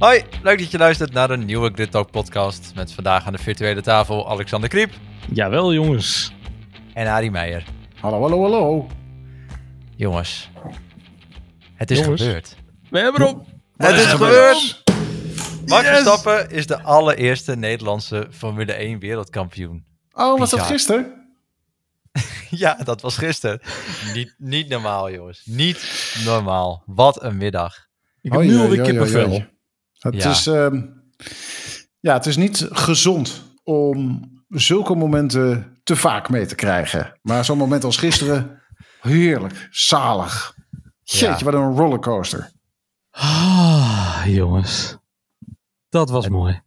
[0.00, 2.72] Hoi, leuk dat je luistert naar een nieuwe Grid Talk podcast.
[2.74, 4.92] Met vandaag aan de virtuele tafel Alexander Kriep
[5.32, 6.32] Jawel, jongens.
[6.94, 7.64] en Arie Meijer.
[8.00, 8.86] Hallo, hallo, hallo.
[9.96, 10.50] Jongens,
[11.74, 12.22] het is Jongens.
[12.22, 12.56] gebeurd.
[12.90, 13.46] We hebben op.
[13.76, 14.82] Het is gebeurd!
[15.66, 15.90] Max Yes!
[15.90, 19.84] Verstappen is de allereerste Nederlandse Formule 1 wereldkampioen.
[20.12, 21.14] Oh, was dat gisteren?
[22.50, 23.60] Ja, dat was gisteren.
[24.14, 25.42] Niet, niet normaal, jongens.
[25.44, 26.82] Niet normaal.
[26.86, 27.86] Wat een middag.
[28.20, 29.44] Ik heb nu alweer kippenvel.
[30.00, 30.30] Het, Ja.
[30.30, 30.82] is, ehm,
[32.00, 37.18] ja, het is niet gezond om zulke momenten te vaak mee te krijgen.
[37.22, 38.62] Maar zo'n moment als gisteren,
[39.00, 40.54] heerlijk, zalig.
[41.02, 41.38] Jeetje, Ja.
[41.44, 42.50] wat een rollercoaster.
[43.10, 44.96] Ah, jongens.
[45.88, 46.62] Dat was mooi.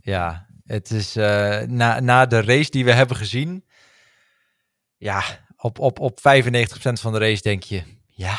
[0.00, 3.64] Ja, het is eh, na, na de race die we hebben gezien.
[4.96, 5.22] Ja,
[5.56, 8.36] op, op, op 95% van de race denk je, ja,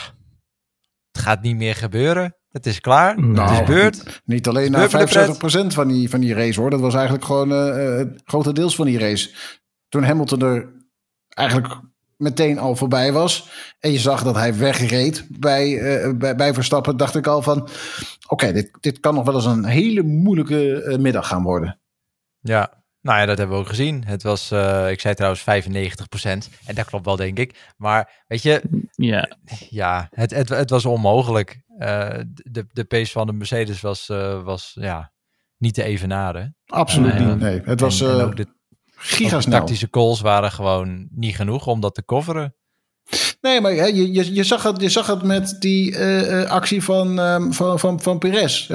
[1.11, 2.36] het gaat niet meer gebeuren.
[2.52, 3.16] Het is klaar.
[3.16, 4.22] het Nou, is gebeurd.
[4.26, 6.70] Niet alleen na voor de 75% van die, van die race hoor.
[6.70, 9.34] Dat was eigenlijk gewoon eh eh, grotendeels van die race.
[9.90, 10.73] Toen Hamilton er
[11.30, 11.80] eigenlijk
[12.18, 13.50] meteen al voorbij was.
[13.80, 16.98] En je zag dat hij wegreed bij, eh, bij, bij Verstappen.
[16.98, 17.68] Dacht ik al van,
[18.28, 21.80] oké, dit, dit kan nog wel eens een hele moeilijke middag gaan worden.
[22.40, 24.03] Ja, nou ja, dat hebben we ook gezien.
[24.05, 26.50] Het was, eh, ik zei trouwens 95%.
[26.66, 27.73] En dat klopt wel, denk ik.
[27.77, 28.61] Maar weet je,
[28.95, 29.38] Ja,
[29.69, 31.61] ja, het, het, het was onmogelijk.
[31.78, 35.11] Eh, de, de pace van de Mercedes was, eh, was ja,
[35.58, 36.55] niet te evenaren.
[36.66, 37.39] Absoluut niet.
[37.39, 38.55] Nee, het was en, en eh ook de, ook de
[38.95, 39.59] gigasnel.
[39.59, 42.55] tactische calls waren gewoon niet genoeg om dat te coveren.
[43.41, 46.50] Nee, maar hè, je, je, je, zag het, je zag het met die eh, eh,
[46.50, 48.69] actie van, ehm, van, van, van Perez.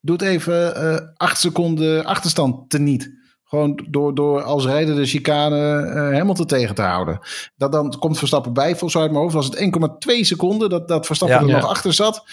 [0.00, 3.21] Doet even eh, acht seconden achterstand teniet.
[3.52, 7.18] Gewoon door, door als rijder de chicane eh Hamilton tegen te houden.
[7.56, 8.70] Dat dan komt Verstappen bij.
[8.70, 9.58] Volgens mij uit mijn hoofd was het
[10.14, 11.44] 1,2 seconden dat, dat Verstappen Ja.
[11.44, 11.60] er Ja.
[11.60, 12.24] nog achter zat.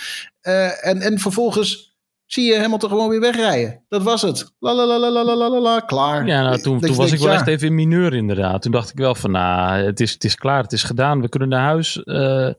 [0.41, 3.83] Eh, en, en vervolgens zie je Hamilton gewoon weer wegrijden.
[3.89, 4.53] Dat was het.
[4.59, 5.79] La la la la la la la la.
[5.79, 6.25] Klaar.
[6.27, 7.33] ja nou, toen, toen was ik wel ja.
[7.33, 8.61] echt even in mineur inderdaad.
[8.61, 11.21] Toen dacht ik wel van, nou, het is, het is klaar, het is gedaan.
[11.21, 12.03] We kunnen naar huis.
[12.03, 12.49] Eh,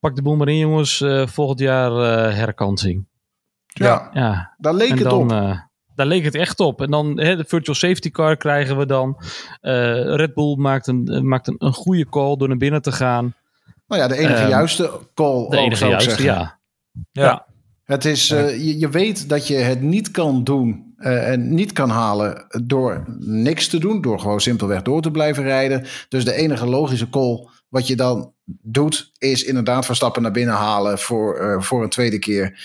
[0.00, 1.00] pak de boel maar in, jongens.
[1.00, 3.06] Eh, volgend jaar eh, herkansing.
[3.66, 5.64] Ja, Ja, daar leek en het dan, op.
[5.96, 6.82] daar leek het echt op.
[6.82, 9.16] En dan hè, de virtual safety car krijgen we dan.
[9.60, 12.92] Eh, Red Bull maakt, een, eh, maakt een, een goede call door naar binnen te
[12.92, 13.34] gaan.
[13.86, 15.48] nou ja, de enige ehm, juiste call.
[15.48, 16.58] De ook, enige juiste, ja.
[17.12, 17.46] Ja, Ja.
[17.86, 21.72] Het is, eh, je, je weet dat je het niet kan doen eh, en niet
[21.72, 25.86] kan halen door niks te doen, door gewoon simpelweg door te blijven rijden.
[26.08, 30.98] Dus de enige logische call wat je dan doet, is inderdaad Verstappen naar binnen halen
[30.98, 32.58] voor, eh, voor een tweede keer.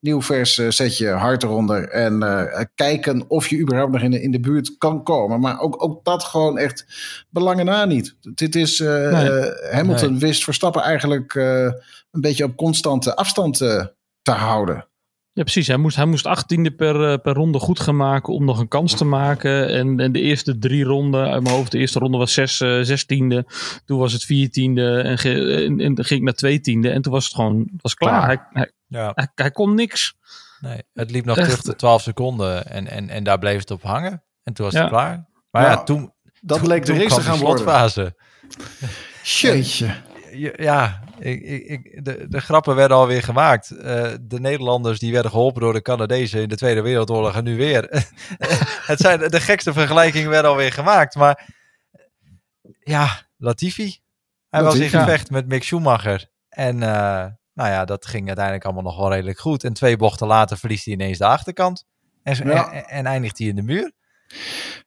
[0.00, 4.10] Nieuw vers eh, zet je hard eronder en eh, kijken of je überhaupt nog in
[4.10, 5.40] de, in de buurt kan komen.
[5.40, 6.86] Maar ook, ook dat gewoon echt
[7.30, 8.16] belangen na niet.
[8.34, 9.52] Dit is, eh, Nee.
[9.70, 13.56] Hamilton wist Verstappen eigenlijk een beetje op constante afstand
[14.22, 14.86] te houden.
[15.32, 15.66] Ja, precies.
[15.66, 18.96] Hij moest, hij moest achttiende per, per ronde goed gaan maken om nog een kans
[18.96, 19.68] te maken.
[19.68, 23.46] En, en de eerste drie ronden, uit mijn hoofd, de eerste ronde was zes, zestiende.
[23.84, 26.90] Toen was het viertiende en, ge- en, ging ik naar tweetiende.
[26.90, 28.46] En toen was het gewoon was klaar.
[28.52, 29.12] Hij, ja.
[29.14, 30.16] hij, hij kon niks.
[30.60, 31.48] Nee, het liep nog Echt.
[31.48, 34.22] terug de 12 seconden en, en, en daar bleef het op hangen.
[34.42, 35.26] En toen was het klaar.
[35.50, 37.58] Maar ja, Ja, toen, Dat toen, leek de toen race te kwam gaan worden.
[37.58, 38.14] slotfase.
[39.22, 39.94] Jeetje.
[40.56, 43.70] Ja, ik, ik, ik- de, de grappen werden alweer gemaakt.
[43.70, 47.56] Eh, de Nederlanders die werden geholpen door de Canadezen in de Tweede Wereldoorlog en nu
[47.56, 47.82] weer.
[48.90, 51.14] het zijn, de gekste vergelijkingen werden alweer gemaakt.
[51.14, 51.46] Maar
[52.80, 53.98] ja, Latifi.
[54.48, 56.28] Hij was in gevecht met Mick Schumacher.
[56.48, 57.26] En eh,
[57.58, 59.64] nou ja, dat ging uiteindelijk allemaal nog wel redelijk goed.
[59.64, 61.84] En twee bochten later verliest hij ineens de achterkant.
[62.22, 62.72] En, Ja.
[62.72, 63.92] en, en eindigt hij in de muur.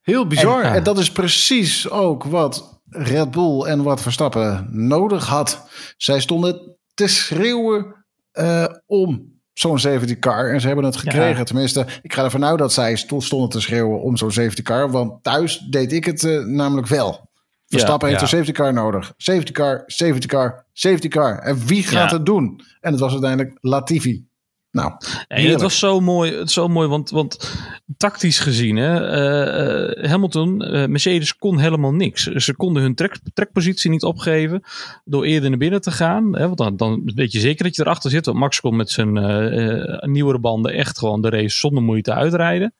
[0.01, 0.63] Heel bizar.
[0.63, 5.67] En, dat is precies ook wat Red Bull en wat Verstappen nodig had.
[5.97, 10.53] Zij stonden te schreeuwen eh, om zo'n safety car.
[10.53, 11.37] En ze hebben het gekregen.
[11.37, 11.43] Ja.
[11.43, 14.91] Tenminste, ik ga ervan uit dat zij sto- stonden te schreeuwen om zo'n safety car.
[14.91, 17.29] Want thuis deed ik het eh, namelijk wel.
[17.71, 18.25] Verstappen heeft ja.
[18.27, 19.13] een safety car nodig.
[19.17, 21.39] Safety car, safety car, safety car.
[21.39, 22.17] En wie gaat Ja.
[22.17, 22.61] het doen?
[22.81, 24.29] En het was uiteindelijk Latifi.
[24.71, 24.91] Nou,
[25.27, 27.57] En het was zo mooi, het zo mooi want, want
[27.97, 32.23] tactisch gezien, hè, eh, eh, Hamilton, eh, Mercedes kon helemaal niks.
[32.23, 34.63] Ze konden hun trek, trekpositie niet opgeven
[35.05, 36.35] door eerder naar binnen te gaan.
[36.35, 38.25] Hè, want dan, dan weet je zeker dat je erachter zit.
[38.25, 42.73] Want Max kon met zijn eh, nieuwere banden echt gewoon de race zonder moeite uitrijden.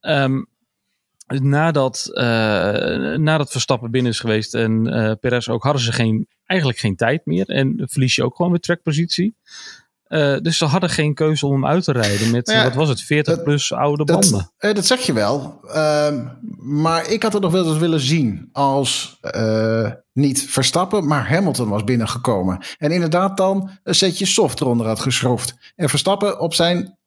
[0.00, 0.42] Ehm,
[1.26, 2.24] nadat, eh,
[3.16, 7.26] nadat Verstappen binnen is geweest en eh Perez ook, hadden ze geen, eigenlijk geen tijd
[7.26, 7.48] meer.
[7.48, 9.36] En verlies je ook gewoon weer trekpositie.
[10.08, 12.88] Uh, dus ze hadden geen keuze om hem uit te rijden met, ja, wat was
[12.88, 14.52] het, 40 dat, plus oude dat, banden.
[14.58, 15.60] Uh, dat zeg je wel.
[15.64, 16.08] Uh,
[16.58, 21.68] maar ik had het nog wel eens willen zien als uh, niet Verstappen, maar Hamilton
[21.68, 22.58] was binnengekomen.
[22.78, 25.72] En inderdaad dan een setje soft eronder had geschroefd.
[25.76, 26.98] En Verstappen op zijn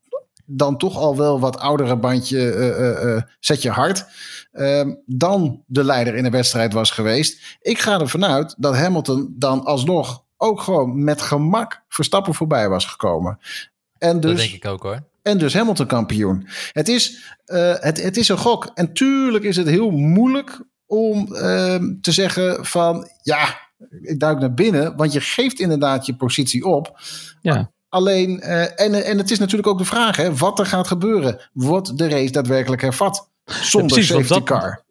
[0.48, 4.06] dan toch al wel wat oudere bandje setje hard.
[4.52, 7.58] Ehm, dan de leider in de wedstrijd was geweest.
[7.62, 12.86] Ik ga ervan uit dat Hamilton dan alsnog ook gewoon met gemak Verstappen voorbij was
[12.86, 13.40] gekomen.
[13.98, 15.04] En dus, dat denk ik ook hoor.
[15.22, 16.48] En dus Hamilton kampioen.
[16.72, 18.72] Het is, uh, het, het is een gok.
[18.74, 23.60] En tuurlijk is het heel moeilijk om uh, te zeggen van ja,
[24.02, 24.96] ik duik naar binnen.
[24.96, 27.00] Want je geeft inderdaad je positie op.
[27.42, 27.72] Ja.
[27.90, 31.50] Alleen, uh, en, en het is natuurlijk ook de vraag hè, wat er gaat gebeuren.
[31.54, 33.30] Wordt de race daadwerkelijk hervat?
[33.46, 34.86] Zonder ja, precies, safety dat, car.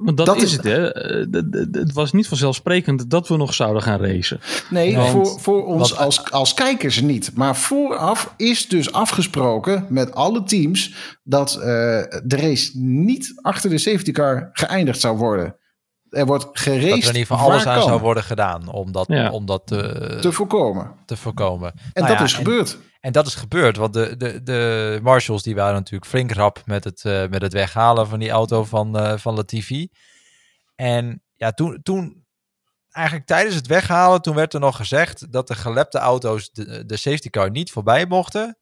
[0.00, 0.92] Want dat, is, het, hè?
[0.92, 1.42] Eh,
[1.72, 4.40] het was niet vanzelfsprekend dat we nog zouden gaan racen.
[4.70, 7.30] Nee, voor, voor ons als, als kijkers niet.
[7.34, 13.78] Maar vooraf is dus afgesproken met alle teams dat uh, de race niet achter de
[13.78, 15.56] safety car geëindigd zou worden.
[16.10, 16.90] Er wordt geraced.
[16.90, 19.30] Dat er in ieder geval alles aan zou worden gedaan om dat, ja.
[19.30, 20.94] om dat te, te voorkomen.
[21.06, 21.72] Te voorkomen.
[21.72, 22.78] En nou dat ja, is gebeurd.
[23.00, 26.84] En dat is gebeurd, want de, de, de marshals die waren natuurlijk flink rap met
[26.84, 29.88] het, uh, met het weghalen van die auto van, uh, van Latifi.
[30.74, 32.24] En ja, toen, toen,
[32.90, 36.96] eigenlijk tijdens het weghalen, toen werd er nog gezegd dat de gelepte auto's de, de
[36.96, 38.58] safety car niet voorbij mochten.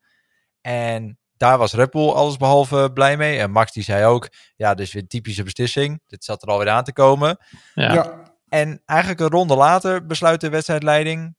[0.61, 3.39] En daar was Red Bull allesbehalve blij mee.
[3.39, 6.03] En Max die zei ook, ja, dus weer typische beslissing.
[6.07, 7.39] Dit zat er alweer aan te komen.
[7.75, 7.93] Ja.
[7.93, 8.27] ja.
[8.49, 11.37] En eigenlijk een ronde later besluit de wedstrijdleiding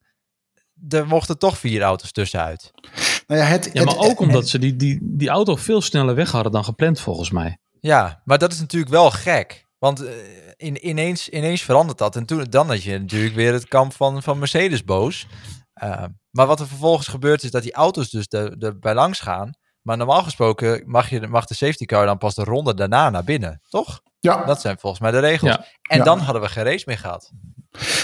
[0.88, 2.72] er mochten toch vier auto's tussenuit.
[3.28, 6.32] Nou ja, het, ja, maar ook omdat ze die, die, die auto veel sneller weg
[6.32, 7.58] hadden dan gepland, volgens mij.
[7.80, 9.66] Ja, maar dat is natuurlijk wel gek.
[9.78, 10.10] Want uh,
[10.56, 12.16] in, ineens, ineens verandert dat.
[12.16, 15.28] En toen, dan had je natuurlijk weer het kamp van, van Mercedes boos.
[15.84, 19.54] Uh, maar wat er vervolgens gebeurt is dat die auto's dus erbij langs gaan.
[19.90, 23.24] Maar normaal gesproken mag, je, mag de safety car dan pas de ronde daarna naar
[23.24, 24.02] binnen, toch?
[24.20, 24.46] Ja.
[24.46, 25.52] Dat zijn volgens mij de regels.
[25.52, 25.66] Ja.
[25.90, 26.04] En Ja.
[26.04, 27.32] dan hadden we geen race meer gehad.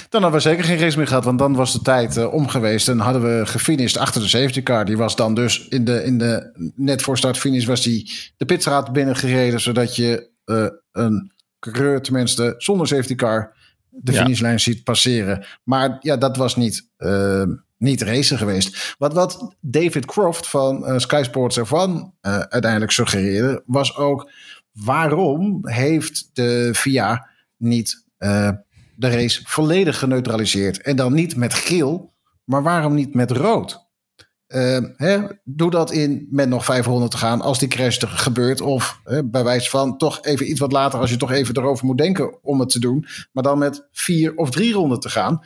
[0.10, 2.48] Dan hadden we zeker geen race meer gehad, want dan was de tijd eh, om
[2.48, 2.88] geweest.
[2.88, 4.86] En hadden we gefinished achter de safety car.
[4.86, 8.46] Die was dan dus in de, in de net voor start finish was die de
[8.46, 13.54] pitstraat binnengereden, zodat je eh, een coureur tenminste zonder safety car
[13.90, 14.22] de Ja.
[14.22, 15.46] finishlijn ziet passeren.
[15.64, 17.44] Maar ja, dat was niet, eh,
[17.78, 18.96] niet racen geweest.
[18.98, 21.64] Wat, wat David Croft van eh, Sky Sports F1
[22.22, 24.32] eh, uiteindelijk suggereerde, was ook
[24.72, 27.28] waarom heeft de VIA
[27.58, 28.52] niet eh,
[28.96, 30.82] de race volledig geneutraliseerd?
[30.82, 32.14] En dan niet met geel,
[32.44, 33.84] maar waarom niet met rood?
[34.96, 38.62] Hè, doe dat in met nog 500 te gaan als die crash er gebeurt.
[38.62, 41.98] Of bij wijze van toch even iets wat later als je toch even erover moet
[41.98, 43.06] denken om het te doen.
[43.32, 45.42] Maar dan met vier of drie ronden te gaan.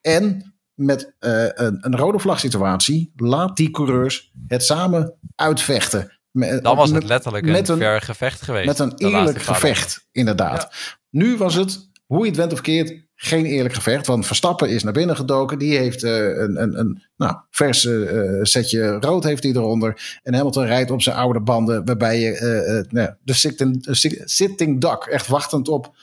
[0.00, 6.18] En met eh, een, een rode vlag situatie laat die coureurs het samen uitvechten.
[6.30, 8.66] Met- Dan was het letterlijk met een ver gevecht geweest.
[8.66, 10.74] met een eerlijk gevecht, inderdaad.
[11.10, 14.06] Nu was het, hoe je het went of keert, geen eerlijk gevecht.
[14.06, 15.58] Want Verstappen is naar binnen gedoken.
[15.58, 20.18] Die heeft eh, een, een, een nou, vers eh, setje rood heeft hij eronder.
[20.22, 21.84] En Hamilton rijdt op zijn oude banden.
[21.84, 23.86] Waarbij je nou, de sitting,
[24.24, 25.94] sitting duck, echt wachtend op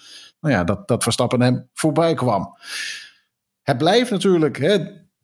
[0.42, 2.58] nou ja, dat, dat Verstappen hem voorbij kwam.
[3.64, 4.78] Het blijft natuurlijk, hè,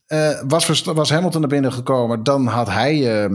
[0.06, 3.32] eh, was, was Hamilton naar binnen gekomen, dan had hij eh,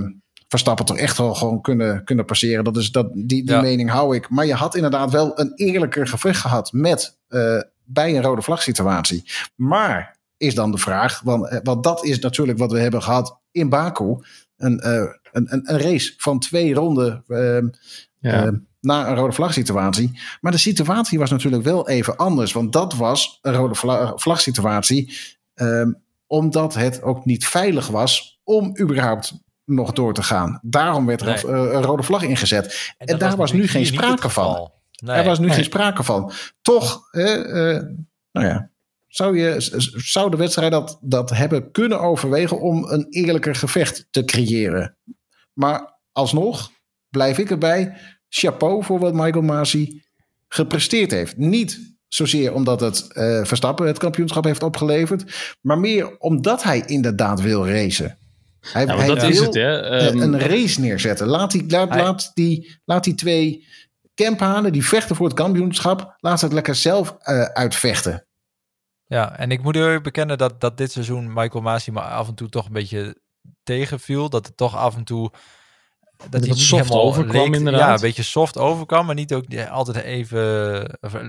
[0.48, 2.64] Verstappen toch echt wel gewoon kunnen, kunnen passeren.
[2.64, 3.60] Dat is, dat, die die Ja.
[3.60, 4.28] mening hou ik.
[4.28, 8.62] Maar je had inderdaad wel een eerlijker gevecht gehad met eh, bij een rode vlag
[8.62, 9.24] situatie.
[9.56, 13.40] Maar is dan de vraag, want, eh, want dat is natuurlijk wat we hebben gehad
[13.50, 14.16] in Baku.
[14.56, 14.92] Een, eh,
[15.32, 17.68] een, een, een race van twee ronden ehm,
[18.18, 18.52] Ja.
[18.82, 20.20] Eh, na een rode vlag situatie.
[20.40, 22.52] Maar de situatie was natuurlijk wel even anders.
[22.52, 25.12] Want dat was een rode vla- vlag situatie.
[25.54, 25.92] ehm,
[26.26, 29.32] omdat het ook niet veilig was om überhaupt
[29.64, 30.58] nog door te gaan.
[30.62, 31.46] Daarom werd er Nee.
[31.46, 32.92] een, eh, een rode vlag ingezet.
[32.98, 34.70] En, daar was nu geen sprake van.
[35.02, 35.16] Nee.
[35.16, 35.54] Er was nu Nee.
[35.54, 36.32] geen sprake van.
[36.62, 37.82] Toch, eh, eh,
[38.32, 38.70] nou ja,
[39.06, 39.54] zou, je,
[39.96, 44.96] zou de wedstrijd dat, dat hebben kunnen overwegen om een eerlijker gevecht te creëren.
[45.52, 46.70] Maar alsnog
[47.08, 47.96] blijf ik erbij.
[48.34, 50.02] Chapeau voor wat Michael Masi
[50.48, 51.36] gepresteerd heeft.
[51.36, 57.40] Niet zozeer omdat het eh, Verstappen het kampioenschap heeft opgeleverd, maar meer omdat hij inderdaad
[57.40, 58.18] wil racen.
[58.60, 59.80] Hij, Ja, hij dat wil is het, hè.
[59.80, 61.26] eh, Ehm, een race neerzetten.
[61.26, 63.66] Laat die, laat, Hij- laat die, laat die twee
[64.14, 68.26] camphanen die vechten voor het kampioenschap, laat ze het lekker zelf eh, uitvechten.
[69.04, 72.34] Ja, en ik moet eerlijk bekennen dat, dat dit seizoen Michael Masi me af en
[72.34, 73.16] toe toch een beetje
[73.62, 74.28] tegenviel.
[74.28, 75.30] Dat het toch af en toe...
[76.30, 77.80] Dat het hij soft helemaal overkwam, inderdaad.
[77.80, 80.98] Ja, een beetje soft overkwam, maar niet ook altijd even...
[81.00, 81.20] of, eh,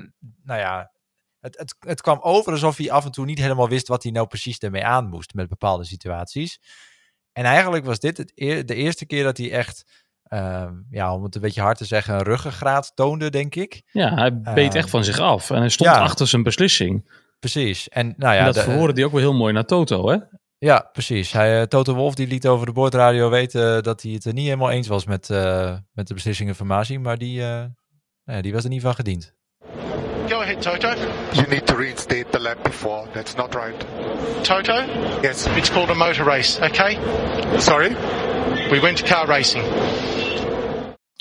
[0.43, 0.91] nou ja,
[1.39, 4.12] het, het, het kwam over alsof hij af en toe niet helemaal wist wat hij
[4.12, 6.59] nou precies ermee aan moest met bepaalde situaties.
[7.31, 11.23] En eigenlijk was dit het eer- de eerste keer dat hij echt, ehm, ja, om
[11.23, 13.81] het een beetje hard te zeggen, een ruggengraat toonde, denk ik.
[13.91, 15.50] Ja, hij beet echt van zich af.
[15.50, 16.00] En hij stond ja.
[16.00, 17.21] achter zijn beslissing.
[17.39, 17.89] Precies.
[17.89, 20.17] En nou en ja, dat de- verwoordde hij ook wel heel mooi naar Toto, hè?
[20.63, 21.32] Ja precies.
[21.32, 24.46] Hij, eh, Toto Wolf die liet over de boordradio weten dat hij het er niet
[24.46, 26.98] helemaal eens was met, eh, met de beslissingen van Masi.
[27.00, 29.34] Maar die, eh, nou ja, die was er niet van gediend.
[30.29, 30.88] Go ahead, Toto.
[31.32, 33.10] You need to reinstate the lap before.
[33.12, 33.86] That's not right.
[34.41, 34.74] Toto,
[35.22, 35.46] Yes.
[35.46, 36.98] it's called a motor race, okay?
[37.58, 37.96] Sorry?
[38.70, 39.63] We went to car racing.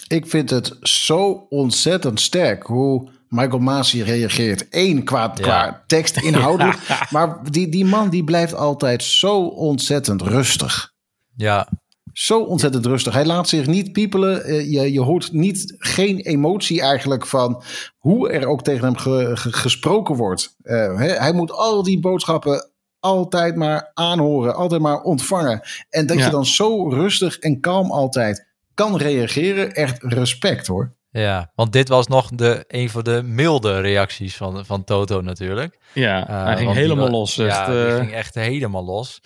[0.09, 4.67] Ik vind het zo ontzettend sterk hoe Michael Masi reageert.
[4.71, 6.79] Eén, qua, qua tekst inhoudelijk.
[7.11, 10.93] Maar die, die man die blijft altijd zo ontzettend rustig.
[11.37, 11.69] Ja,
[12.13, 13.13] Zo ontzettend rustig.
[13.13, 14.45] Hij laat zich niet piepelen.
[14.45, 17.63] Eh, je, je hoort niet, geen emotie eigenlijk van
[17.99, 20.57] hoe er ook tegen hem ge- ge- gesproken wordt.
[20.63, 22.71] Eh, hij moet al die boodschappen
[23.01, 25.61] altijd maar aanhoren, altijd maar ontvangen.
[25.91, 26.25] En dat Ja.
[26.25, 30.93] je dan zo rustig en kalm altijd kan reageren, echt respect hoor.
[31.21, 35.79] Ja, want dit was nog de, een van de milde reacties van, van Toto natuurlijk.
[35.93, 37.35] Ja, Eh, hij ging die helemaal los.
[37.35, 39.21] Ja, Echt, die eh, ging echt helemaal los.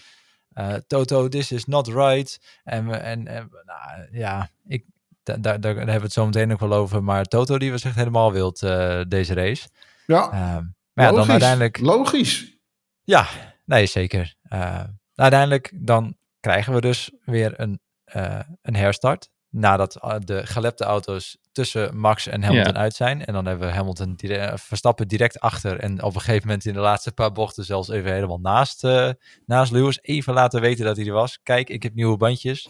[0.53, 2.61] Eh, Toto, this is not right.
[2.65, 4.85] En, en, en nou, ja, ik,
[5.23, 7.03] da- daar, daar hebben we het zo meteen ook wel over.
[7.05, 9.69] Maar Toto die was echt helemaal wild eh, deze race.
[10.07, 11.31] Ja, Ehm, maar ja, dan logisch.
[11.31, 11.79] uiteindelijk...
[11.81, 12.57] Logisch.
[13.05, 13.27] Ja,
[13.65, 14.35] nee, zeker.
[14.43, 14.81] Eh,
[15.15, 19.29] uiteindelijk dan krijgen we dus weer een, eh, een herstart.
[19.51, 19.93] Nadat
[20.25, 22.79] de gelepte auto's tussen Max en Hamilton Ja.
[22.81, 23.25] uit zijn.
[23.25, 25.79] En dan hebben we Hamilton dire- eh, Verstappen direct achter.
[25.81, 29.11] En op een gegeven moment in de laatste paar bochten zelfs even helemaal naast, eh,
[29.47, 29.99] naast Lewis.
[30.03, 31.39] Even laten weten dat hij er was.
[31.43, 32.69] Kijk, ik heb nieuwe bandjes.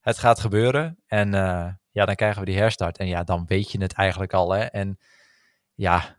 [0.00, 0.98] Het gaat gebeuren.
[1.06, 2.98] En eh, ja, dan krijgen we die herstart.
[2.98, 4.50] En ja, dan weet je het eigenlijk al.
[4.52, 4.60] Hè?
[4.64, 4.98] En
[5.74, 6.16] ja,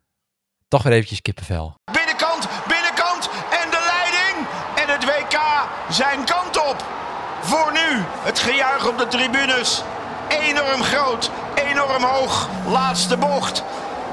[0.68, 1.80] toch weer eventjes kippenvel.
[1.92, 3.30] Binnenkant, binnenkant
[3.62, 4.48] en de leiding.
[4.82, 5.38] En het WK
[5.94, 6.86] zijn kant op.
[7.42, 9.84] Voor nu het gejuich op de tribunes.
[10.30, 11.32] Enorm groot,
[11.70, 12.48] enorm hoog.
[12.68, 13.64] Laatste bocht.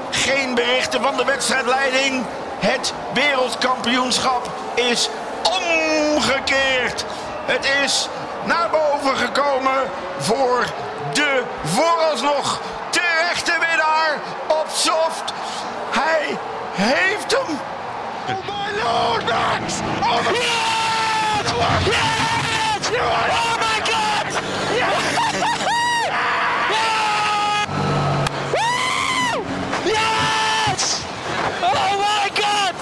[0.09, 2.25] Geen berichten van de wedstrijdleiding.
[2.59, 5.09] Het wereldkampioenschap is
[5.43, 7.05] omgekeerd.
[7.45, 8.07] Het is
[8.45, 10.65] naar boven gekomen voor
[11.13, 12.59] de vooralsnog
[12.89, 15.33] terechte winnaar op soft.
[15.91, 16.37] Hij
[16.71, 17.59] heeft hem.
[18.27, 19.73] Oh my lord, Max!
[20.01, 21.51] Oh my yes!
[21.85, 22.89] Yes!
[23.01, 24.27] Oh my god!
[29.85, 31.01] Yes!
[31.61, 32.75] Oh my god!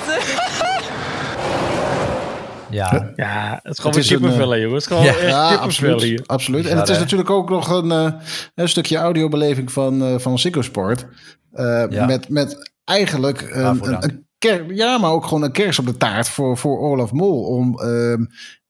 [2.74, 4.84] Ja, ja, het is gewoon Het weer is een, kippenvel, hè, jongens.
[4.86, 5.20] Het is gewoon ja.
[5.20, 6.02] echt Ja, absoluut.
[6.02, 6.24] hier.
[6.26, 6.66] absoluut.
[6.66, 7.02] En Ja, het is hè?
[7.02, 8.12] natuurlijk ook nog een, eh,
[8.56, 11.06] een stukje audiobeleving van, eh van Ziggo Sport.
[11.52, 12.06] Eh, Ja.
[12.06, 14.04] met, met eigenlijk een, een, dank.
[14.04, 17.44] een ker- ja, maar ook gewoon een kers op de taart voor, voor Olaf Mol.
[17.44, 18.26] Om ehm,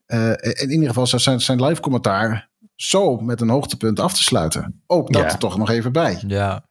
[0.05, 4.83] eh, in ieder geval zijn, zijn live commentaar zo met een hoogtepunt af te sluiten.
[4.88, 5.29] Ook dat Ja.
[5.31, 6.17] er toch nog even bij.
[6.27, 6.65] Ja.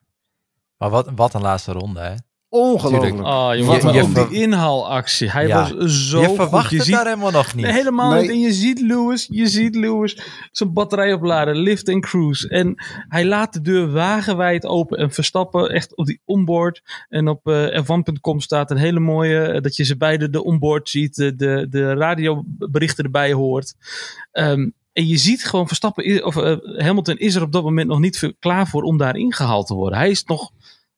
[0.77, 2.15] Maar wat, wat een laatste ronde, hè?
[2.55, 3.15] Ongelooflijk.
[3.25, 5.31] Oh, jongen, maar ook die inhaalactie.
[5.31, 5.75] Hij Ja.
[5.75, 7.65] was zo je verwacht Je het ziet daar helemaal nog niet.
[7.65, 8.21] Nee, helemaal Nee.
[8.21, 8.31] niet.
[8.31, 12.49] En je ziet Lewis, je ziet Lewis zijn batterij opladen, lift en cruise.
[12.49, 12.75] En
[13.09, 16.83] hij laat de deur wagenwijd open en Verstappen echt op die onboard.
[17.09, 20.89] En op eh f1.com staat een hele mooie, eh, dat je ze beide de onboard
[20.89, 23.75] ziet, de, de, de radioberichten erbij hoort.
[24.33, 27.99] Ehm, en je ziet gewoon Verstappen, of eh, Hamilton is er op dat moment nog
[27.99, 29.99] niet klaar voor om daar ingehaald te worden.
[29.99, 30.51] Hij is nog,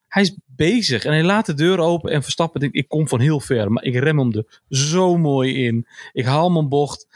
[0.09, 3.21] hij is bezig en hij laat de deur open en Verstappen denkt, ik kom van
[3.21, 5.87] heel ver, maar ik rem hem er zo mooi in.
[6.13, 7.07] Ik haal mijn bocht.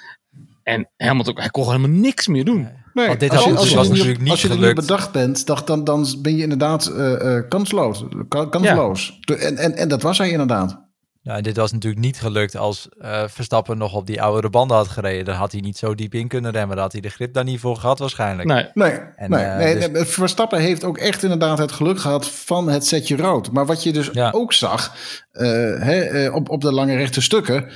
[0.63, 2.69] En Hamilton, hij kon helemaal niks meer doen.
[2.95, 4.59] Nee, Want dit als je, als je, was er niet, natuurlijk niet als je er
[4.59, 8.05] niet bedacht bent, dacht, dan, dan ben je inderdaad eh, eh, kansloos.
[8.29, 9.19] Ka- kansloos.
[9.25, 10.87] En, en, en dat was hij inderdaad.
[11.29, 14.89] Ja, dit was natuurlijk niet gelukt als eh, Verstappen nog op die oudere banden had
[14.89, 15.25] gereden.
[15.25, 16.75] Dan had hij niet zo diep in kunnen remmen.
[16.75, 18.49] Dan had hij de grip daar niet voor gehad waarschijnlijk.
[18.49, 22.01] Nee, Nee, En, nee, eh, nee, dus- nee, Verstappen heeft ook echt inderdaad het geluk
[22.01, 23.53] gehad van het setje rood.
[23.53, 24.31] Maar wat je dus Ja.
[24.31, 24.95] ook zag,
[25.31, 25.47] eh,
[25.81, 27.69] hè, eh, op, op de lange rechte stukken,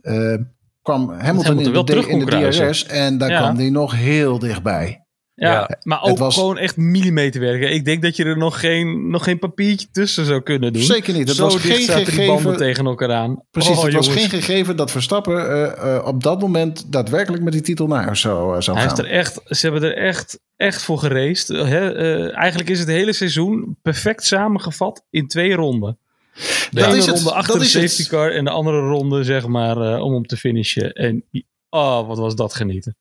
[0.00, 0.34] eh,
[0.82, 2.48] kwam Hamilton, Hamilton in, de, in de.
[2.50, 3.38] DRS en daar Ja.
[3.38, 5.04] kwam hij nog heel dichtbij.
[5.40, 7.72] Ja, Ja, maar ook was- gewoon echt millimeterwerken.
[7.72, 10.82] Ik denk dat je er nog geen, nog geen papiertje tussen zou kunnen doen.
[10.82, 11.28] Zeker niet.
[11.28, 13.42] Het Zo was dicht geen zaten die gegeven- banden tegen elkaar aan.
[13.50, 17.52] Precies, Oh, het was geen gegeven dat Verstappen eh, eh, op dat moment daadwerkelijk met
[17.52, 18.96] die titel naar huis zou, eh, zou Hij gaan.
[18.96, 21.48] heeft er echt, ze hebben er echt, echt voor geraced.
[21.48, 21.92] Hè?
[21.94, 25.98] eh, eigenlijk is het hele seizoen perfect samengevat in twee ronden.
[26.34, 29.24] De Dat ene is het, ronde achter dat de safety car en de andere ronde
[29.24, 30.92] zeg maar eh, om hem te finishen.
[30.92, 31.24] En
[31.70, 32.96] oh, wat was dat genieten.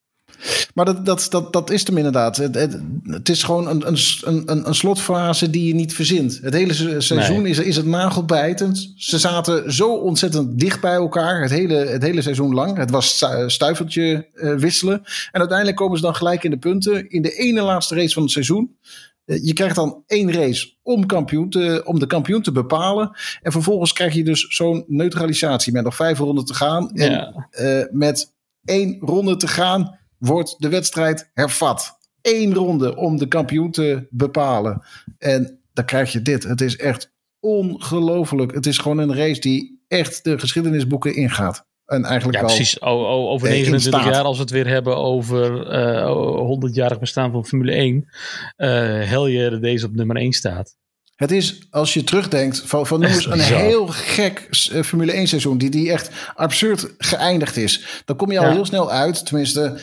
[0.74, 2.38] Maar dat, dat, dat, dat is hem inderdaad.
[2.38, 3.98] Het, het, het is gewoon een, een,
[4.46, 6.40] een, een slotfase die je niet verzint.
[6.42, 8.94] Het hele se- seizoen is, is het nagelbijtend.
[8.96, 11.42] Ze zaten zo ontzettend dicht bij elkaar.
[11.42, 12.78] Het hele, het hele seizoen lang.
[12.78, 15.02] Het was stu- stuiveltje eh, wisselen.
[15.32, 17.10] En uiteindelijk komen ze dan gelijk in de punten.
[17.10, 18.78] In de ene laatste race van het seizoen.
[19.26, 23.12] Eh, Je krijgt dan één race om, kampioen te, om de kampioen te bepalen.
[23.42, 26.92] En vervolgens krijg je dus zo'n neutralisatie met nog vijf ronden te gaan.
[26.92, 27.48] En Ja.
[27.52, 28.34] eh, met
[28.66, 31.98] één ronde te gaan, wordt de wedstrijd hervat.
[32.22, 34.82] Eén ronde om de kampioen te bepalen.
[35.18, 36.44] En dan krijg je dit.
[36.44, 38.54] Het is echt ongelooflijk.
[38.54, 41.68] Het is gewoon een race die echt de geschiedenisboeken ingaat.
[41.86, 42.82] En eigenlijk Ja, precies.
[42.82, 44.14] Over eh, in 29 staat.
[44.14, 48.10] jaar, als we het weer hebben over eh 100-jarig bestaan van Formule 1,
[48.56, 48.70] eh
[49.10, 50.78] hel je dat deze op nummer 1 staat.
[51.16, 53.60] Het is, als je terugdenkt, van, van noem eens een bizar.
[53.60, 58.02] heel gek eh, Formule 1 seizoen, die, die echt absurd geëindigd is.
[58.06, 58.52] Dan kom je al Ja.
[58.52, 59.80] heel snel uit, tenminste, eh, eh,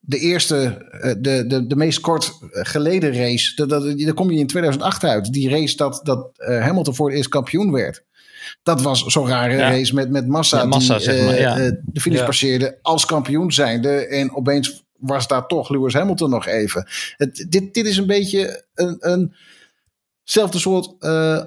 [0.00, 4.38] de eerste, eh, de, de, de meest kort geleden race, dat, dat, daar kom je
[4.38, 5.32] in 2008 uit.
[5.32, 8.04] Die race dat, dat eh, Hamilton voor het eerst kampioen werd.
[8.62, 9.70] Dat was zo'n rare Ja.
[9.70, 11.58] race met, met Massa, Ja, Massa, die zeg maar, eh, ja.
[11.58, 12.24] eh, de finish Ja.
[12.24, 14.06] passeerde als kampioen zijnde.
[14.06, 16.86] En opeens was daar toch Lewis Hamilton nog even.
[17.16, 19.34] Het, dit, dit is een beetje een, een
[20.24, 21.40] zelfde soort eh,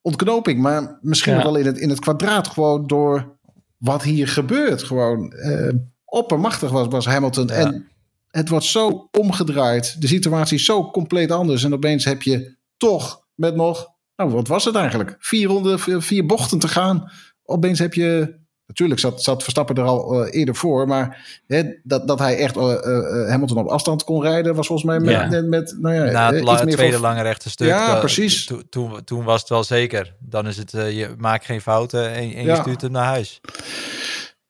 [0.00, 2.48] ontknoping, maar misschien wel in het, in het kwadraat.
[2.48, 3.36] Gewoon door
[3.78, 4.82] wat hier gebeurt.
[4.82, 5.72] Gewoon eh,
[6.14, 7.46] oppermachtig was, was Hamilton.
[7.46, 7.54] Ja.
[7.54, 7.88] En
[8.30, 10.00] het wordt zo omgedraaid.
[10.00, 11.64] De situatie is zo compleet anders.
[11.64, 15.16] En opeens heb je toch met nog, nou wat was het eigenlijk?
[15.18, 17.10] Vier ronden, vier, bochten te gaan.
[17.44, 18.42] Opeens heb je.
[18.66, 20.86] Natuurlijk zat, zat Verstappen er al eh, eerder voor.
[20.86, 24.88] Maar hè, dat, dat hij echt eh, eh, Hamilton op afstand kon rijden, was volgens
[24.88, 25.26] mij met, Ja.
[25.28, 27.68] met, met nou ja, Na het iets meer tweede lange rechte stuk.
[27.68, 28.46] Ja, precies.
[28.46, 30.16] to- Toen, toen was het wel zeker.
[30.20, 33.40] Dan is het, je maakt geen fouten en, en je stuurt hem naar huis.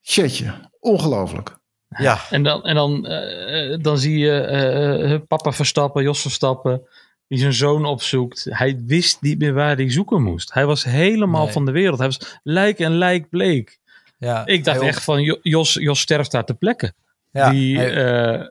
[0.02, 1.56] Shitje, ongelooflijk.
[1.98, 6.82] Ja, En dan, en dan, eh, eh, dan zie je eh, papa Verstappen, Jos Verstappen,
[7.28, 8.46] die zijn zoon opzoekt.
[8.50, 10.52] Hij wist niet meer waar hij zoeken moest.
[10.54, 11.52] Hij was helemaal Nee.
[11.52, 11.98] van de wereld.
[11.98, 13.78] Hij was lijk en lijk bleek.
[14.18, 14.46] ja.
[14.46, 16.92] Ik dacht echt van, Jo- Jos, Jos sterft daar ter plekke.
[17.30, 17.94] Ja, die, hij,
[18.34, 18.46] eh,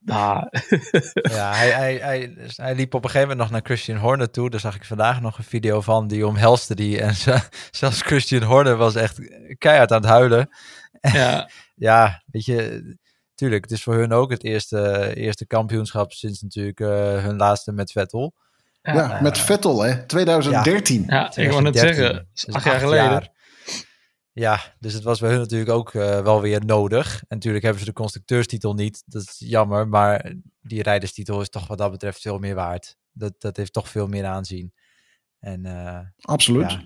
[0.00, 0.48] nou,
[1.36, 4.50] ja hij, hij, hij, hij liep op een gegeven moment nog naar Christian Horner toe.
[4.50, 6.06] Daar zag ik vandaag nog een video van.
[6.08, 7.00] Die omhelste die.
[7.00, 9.18] En ze- zelfs Christian Horner was echt
[9.58, 10.48] keihard aan het huilen.
[11.12, 12.96] ja, Ja, weet je,
[13.34, 17.72] tuurlijk, het is voor hun ook het eerste, eerste kampioenschap sinds natuurlijk eh, hun laatste
[17.72, 18.34] met Vettel.
[18.82, 20.06] Ja, met Vettel, hè?
[20.06, 21.04] 2013.
[21.06, 21.94] ja, ik wou net 2013.
[21.94, 23.32] zeggen, Dus acht jaar geleden.
[24.32, 27.14] Ja, dus het was bij hun natuurlijk ook eh, wel weer nodig.
[27.14, 29.02] En natuurlijk hebben ze de constructeurstitel niet.
[29.06, 32.96] Dat is jammer, maar die rijderstitel is toch wat dat betreft veel meer waard.
[33.12, 34.72] Dat, dat heeft toch veel meer aanzien.
[35.38, 36.70] En eh, Absoluut.
[36.70, 36.82] ja,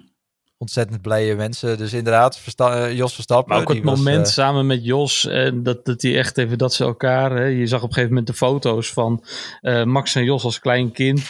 [0.59, 1.79] ontzettend blije mensen.
[1.79, 3.53] Dus inderdaad, Versta- eh, Jos Verstappen.
[3.55, 5.27] Maar ook het was, moment eh, samen met Jos.
[5.27, 7.31] En dat, dat die echt even dat ze elkaar.
[7.31, 9.25] Hè, je zag op een gegeven moment de foto's van
[9.61, 11.21] eh, Max en Jos als klein kind.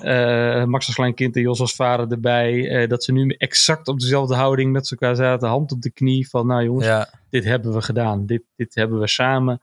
[0.00, 2.68] Eh, Max als klein kind en Jos als vader erbij.
[2.68, 5.48] Eh, dat ze nu exact op dezelfde houding met elkaar zaten.
[5.48, 6.28] Hand op de knie.
[6.28, 8.26] Van nou jongens, ja, dit hebben we gedaan.
[8.26, 9.60] Dit, dit hebben we samen.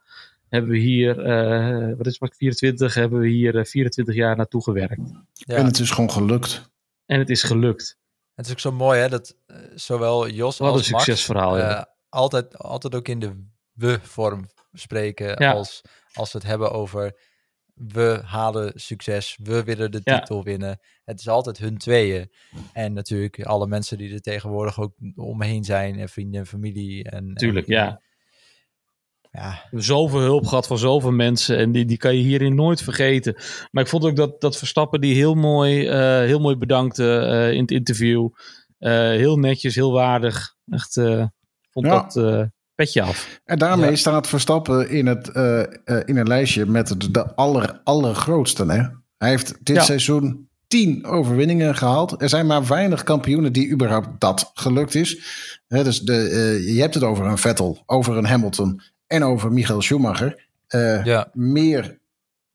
[0.50, 4.64] Hebben we hier, eh, wat is het, 24, hebben we hier eh, 24 jaar naartoe
[4.64, 5.02] gewerkt.
[5.34, 5.56] ja.
[5.56, 6.72] En het is gewoon gelukt.
[7.06, 7.98] En het is gelukt.
[8.36, 11.58] Het is ook zo mooi hè, dat eh, zowel Jos Wat een als Max succesverhaal,
[11.58, 11.78] ja.
[11.78, 15.52] eh, altijd, altijd ook in de we-vorm spreken Ja.
[15.52, 15.82] als,
[16.14, 17.20] als we het hebben over
[17.74, 20.20] we halen succes, we willen de Ja.
[20.20, 20.80] titel winnen.
[21.04, 22.32] Het is altijd hun tweeën.
[22.74, 27.04] En natuurlijk alle mensen die er tegenwoordig ook omheen zijn, en vrienden en familie.
[27.10, 28.02] En, Tuurlijk, en- ja.
[29.34, 29.62] Ja.
[29.72, 31.58] Zoveel hulp gehad van zoveel mensen.
[31.58, 33.36] En die, die kan je hierin nooit vergeten.
[33.72, 37.52] Maar ik vond ook dat, dat Verstappen die heel mooi, eh, heel mooi bedankte eh,
[37.52, 38.30] in het interview.
[38.78, 40.56] Eh, heel netjes, heel waardig.
[40.70, 41.26] Echt, eh
[41.72, 41.92] vond Ja.
[42.02, 42.42] dat eh,
[42.76, 43.40] petje af.
[43.46, 43.96] En daarmee Ja.
[43.96, 45.68] staat Verstappen in, het, eh, eh,
[46.06, 48.66] in een lijstje met de aller, allergrootste.
[48.66, 48.82] Hè?
[49.18, 49.82] Hij heeft dit Ja.
[49.84, 52.22] seizoen tien overwinningen gehaald.
[52.22, 55.18] Er zijn maar weinig kampioenen die überhaupt dat gelukt is.
[55.68, 58.82] Hè, dus de, eh, je hebt het over een Vettel, over een Hamilton
[59.14, 60.46] en over Michael Schumacher.
[60.68, 61.30] Eh, Ja.
[61.34, 61.98] Meer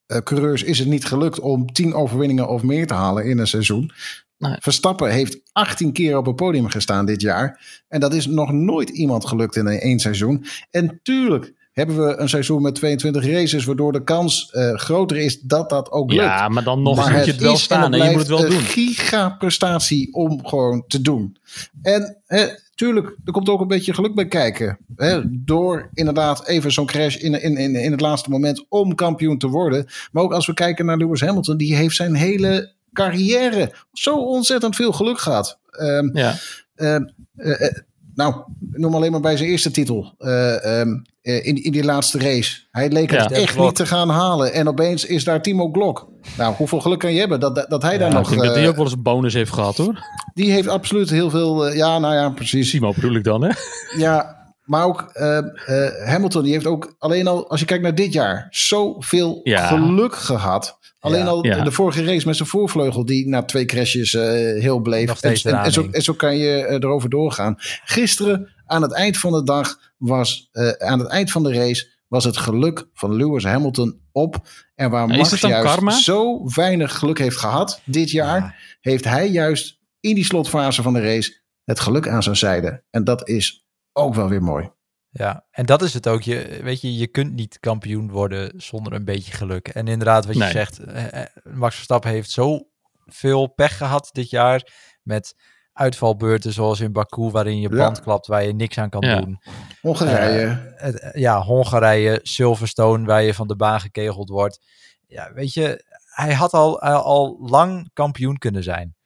[0.06, 3.46] eh, coureurs is het niet gelukt om tien overwinningen of meer te halen in een
[3.46, 3.92] seizoen.
[4.38, 4.56] Nee.
[4.58, 7.60] Verstappen heeft 18 keer op het podium gestaan dit jaar.
[7.88, 10.44] En dat is nog nooit iemand gelukt in een één seizoen.
[10.70, 15.40] En tuurlijk hebben we een seizoen met 22 races, waardoor de kans eh, groter is
[15.40, 16.22] dat dat ook lukt.
[16.22, 17.94] Ja, maar dan nog maar moet je het wel is staan.
[17.94, 18.60] En je moet het wel een doen.
[18.60, 21.36] giga-prestatie om gewoon te doen.
[21.82, 22.46] En hè,
[22.78, 24.78] tuurlijk, er komt ook een beetje geluk bij kijken.
[24.96, 29.38] Hè, door inderdaad even zo'n crash in, in, in, in het laatste moment om kampioen
[29.38, 29.86] te worden.
[30.12, 34.76] Maar ook als we kijken naar Lewis Hamilton, die heeft zijn hele carrière zo ontzettend
[34.76, 35.58] veel geluk gehad.
[35.70, 36.34] Ehm, Ja,
[36.78, 37.04] Ehm,
[37.36, 37.76] eh, eh,
[38.18, 38.34] nou,
[38.70, 40.14] noem alleen maar bij zijn eerste titel.
[40.18, 40.88] eh, ehm,
[41.22, 42.60] eh, in, in die laatste race.
[42.70, 43.36] Hij leek het Ja.
[43.36, 43.64] echt Glock.
[43.66, 44.52] niet te gaan halen.
[44.52, 46.08] En opeens is daar Timo Glock.
[46.38, 48.30] Nou, hoeveel geluk kan je hebben dat, dat, dat hij daar Nou, nog...
[48.32, 50.02] ik denk dat eh, hij ook wel eens een bonus heeft gehad hoor.
[50.34, 51.66] die heeft absoluut heel veel...
[51.66, 52.70] eh, ja, nou ja, precies.
[52.70, 53.50] Simo bedoel ik dan hè.
[53.96, 54.37] Ja,
[54.68, 58.12] maar ook eh, eh, Hamilton, die heeft ook alleen al, als je kijkt naar dit
[58.12, 59.66] jaar, zoveel Ja.
[59.66, 60.78] geluk gehad.
[61.00, 61.26] Alleen Ja.
[61.26, 61.64] al Ja.
[61.64, 64.22] de vorige race met zijn voorvleugel, die na twee crashes eh,
[64.62, 65.22] heel bleef.
[65.22, 67.54] En, en, en zo, en zo kan je eh, erover doorgaan.
[67.84, 72.24] Gisteren, aan het eind van de dag, was aan het eind van de race, was
[72.24, 74.36] het geluk van Lewis Hamilton op.
[74.74, 75.90] En waar Max juist karma?
[75.90, 78.54] zo weinig geluk heeft gehad dit jaar, Ja.
[78.80, 82.82] heeft hij juist in die slotfase van de race het geluk aan zijn zijde.
[82.90, 83.66] En dat is
[83.98, 84.70] ook wel weer mooi.
[85.10, 86.22] Ja, en dat is het ook.
[86.22, 89.68] Je, weet je, je kunt niet kampioen worden zonder een beetje geluk.
[89.68, 90.50] En inderdaad, wat je Nee.
[90.50, 92.68] zegt, eh, eh, Max Verstappen heeft zo
[93.06, 95.34] veel pech gehad dit jaar met
[95.72, 97.76] uitvalbeurten zoals in Baku, waarin je Ja.
[97.76, 99.20] band klapt, waar je niks aan kan Ja.
[99.20, 99.40] doen.
[99.80, 100.46] Hongarije.
[100.46, 104.60] Eh, het- ja, Hongarije, Silverstone, waar je van de baan gekegeld wordt.
[105.06, 108.96] Ja, weet je, hij had al, al, al lang kampioen kunnen zijn.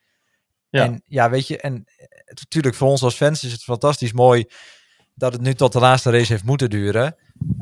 [0.68, 0.82] Ja.
[0.84, 1.84] En ja, weet je, en
[2.24, 4.44] natuurlijk voor ons als fans is het fantastisch mooi
[5.14, 7.16] dat het nu tot de laatste race heeft moeten duren.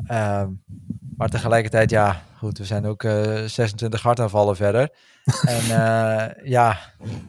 [0.07, 0.49] Ehm,
[1.17, 4.89] maar tegelijkertijd, ja, goed, we zijn ook eh 26 hartaanvallen verder.
[5.47, 6.77] en eh, ja,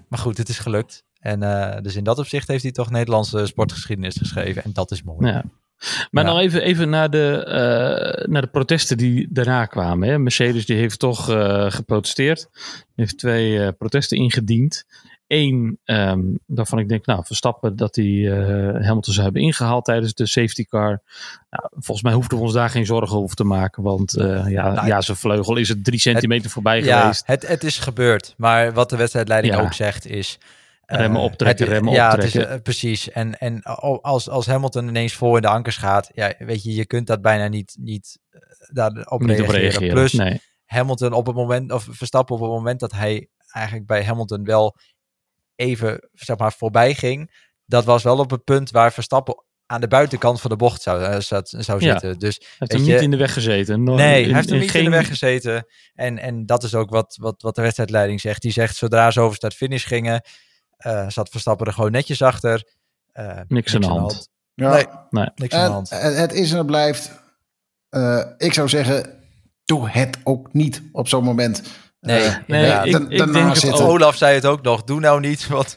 [0.09, 1.05] maar goed, het is gelukt.
[1.21, 4.65] En eh, dus in dat opzicht heeft hij toch Nederlandse sportgeschiedenis geschreven.
[4.65, 5.27] En dat is mooi.
[5.27, 5.45] Ja.
[6.11, 6.31] Maar Ja.
[6.31, 10.09] nog even, even naar, de, naar de protesten die daarna kwamen.
[10.09, 10.19] Hè.
[10.19, 11.25] Mercedes die heeft toch
[11.75, 12.49] geprotesteerd.
[12.95, 14.85] heeft twee protesten ingediend.
[15.35, 20.15] Eén, ehm, waarvan ik denk, nou, Verstappen dat hij eh Hamilton zou hebben ingehaald tijdens
[20.15, 21.03] de safety car.
[21.51, 23.83] Nou, volgens mij hoefden we ons daar geen zorgen over te maken.
[23.83, 27.23] Want eh, ja, Nou, ja, zijn vleugel is het drie centimeter voorbij Ja, geweest.
[27.27, 28.35] het, het is gebeurd.
[28.37, 29.61] Maar wat de wedstrijdleiding Ja.
[29.61, 30.39] ook zegt is...
[30.85, 32.55] eh, Remmen optrekken, het- remmen ja, het optrekken.
[32.55, 33.11] is, precies.
[33.11, 33.63] En, en
[34.03, 36.11] als, als Hamilton ineens voor in de ankers gaat...
[36.15, 38.19] Ja, weet je, je kunt dat bijna niet, niet
[38.73, 39.95] daarop Niet reageren.
[39.95, 40.41] Plus, nee.
[40.65, 41.73] Hamilton op het moment...
[41.73, 44.77] Of Verstappen op het moment dat hij eigenlijk bij Hamilton wel
[45.63, 47.41] even, zeg maar, voorbij ging...
[47.67, 51.03] Dat was wel op het punt waar Verstappen aan de buitenkant van de bocht zou,
[51.03, 51.91] eh, zou Ja.
[51.91, 52.19] zitten.
[52.19, 53.83] Dus Hij heeft hem je- niet in de weg gezeten.
[53.83, 55.67] No- Nee, in- hij heeft hem niet geen- in de weg gezeten.
[55.95, 58.43] En, en dat is ook wat, wat, wat de wedstrijdleiding zegt.
[58.43, 60.23] Die zegt, zodra ze over start-finish gingen,
[60.77, 62.65] eh, zat Verstappen er gewoon netjes achter.
[63.13, 64.29] Eh, Niks aan de hand.
[64.55, 64.71] Ja.
[64.73, 64.87] Nee.
[65.11, 65.29] Nee.
[65.35, 65.91] Niks aan de En, hand.
[65.91, 67.11] het, het is en het blijft.
[67.89, 69.19] eh, ik zou zeggen,
[69.65, 71.63] doe het ook niet op zo'n moment.
[72.03, 73.81] Nee, Eh, Nee, Ja, ik, denk ook.
[73.81, 75.77] Olaf zei het ook nog, doe nou niet, want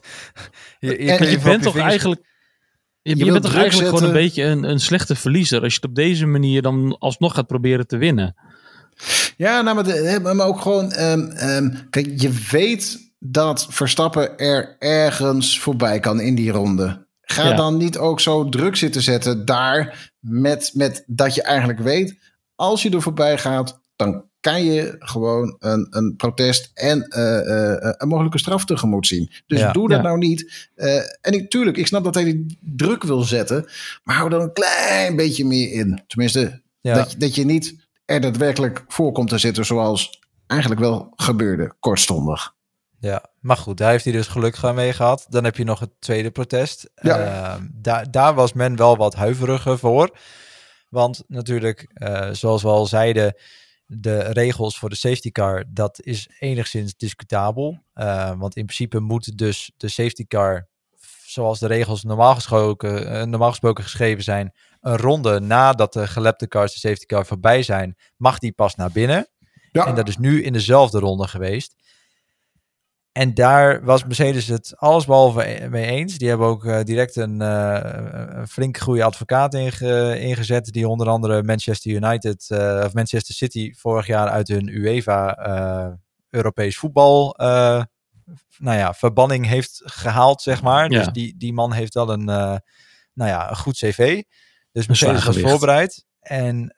[0.79, 2.21] je, je, En je bent toch eigenlijk.
[3.01, 5.95] Je, bent toch eigenlijk gewoon een beetje een, een slechte verliezer als je het op
[5.95, 8.35] deze manier dan alsnog gaat proberen te winnen.
[9.37, 10.91] Ja, nou, maar, de- maar ook gewoon.
[10.91, 17.07] ehm, ehm, kijk, je weet dat Verstappen er ergens voorbij kan in die ronde.
[17.21, 17.55] Ga Ja.
[17.55, 20.11] dan niet ook zo druk zitten zetten daar.
[20.19, 22.17] Met, met dat je eigenlijk weet.
[22.55, 27.93] Als je er voorbij gaat, dan kan je gewoon een, een protest en eh, eh,
[27.97, 29.31] een mogelijke straf tegemoet zien.
[29.47, 29.71] Dus Ja.
[29.71, 30.03] doe dat Ja.
[30.03, 30.69] nou niet.
[30.75, 33.65] Eh, en ik, tuurlijk, ik snap dat hij die druk wil zetten.
[34.03, 36.03] Maar hou er een klein beetje meer in.
[36.07, 36.93] Tenminste, Ja.
[36.93, 41.73] dat, je- dat je niet er daadwerkelijk voor komt te zitten zoals eigenlijk wel gebeurde,
[41.79, 42.53] kortstondig.
[42.99, 45.25] Ja, maar goed, daar heeft hij dus gelukkig mee gehad.
[45.29, 46.89] Dan heb je nog het tweede protest.
[46.95, 47.59] Ja.
[47.71, 50.17] Daar, daar was men wel wat huiveriger voor.
[50.89, 53.35] Want natuurlijk, eh, zoals we al zeiden,
[53.85, 57.83] de regels voor de safety car, dat is enigszins discutabel.
[57.93, 60.67] Eh, want in principe moet dus de safety car,
[61.25, 66.47] zoals de regels normaal gesproken, eh, normaal gesproken geschreven zijn, een ronde nadat de gelepte
[66.47, 69.27] cars de safety car voorbij zijn, mag die pas naar binnen.
[69.71, 71.75] Ja, En dat is nu in dezelfde ronde geweest.
[73.17, 76.17] En daar was Mercedes het allesbehalve mee eens.
[76.17, 77.79] Die hebben ook eh, direct een, eh,
[78.27, 80.65] een flink goede advocaat inge- ingezet.
[80.65, 85.37] Die onder andere Manchester United eh, of Manchester City vorig jaar uit hun UEFA
[86.29, 87.33] Europees voetbal
[88.57, 90.91] nou ja, verbanning heeft gehaald, zeg maar.
[90.91, 90.97] Ja.
[90.99, 92.61] Dus die, die man heeft wel een, nou
[93.13, 94.23] ja, een goed cv.
[94.71, 96.05] Dus Mercedes was voorbereid.
[96.19, 96.75] En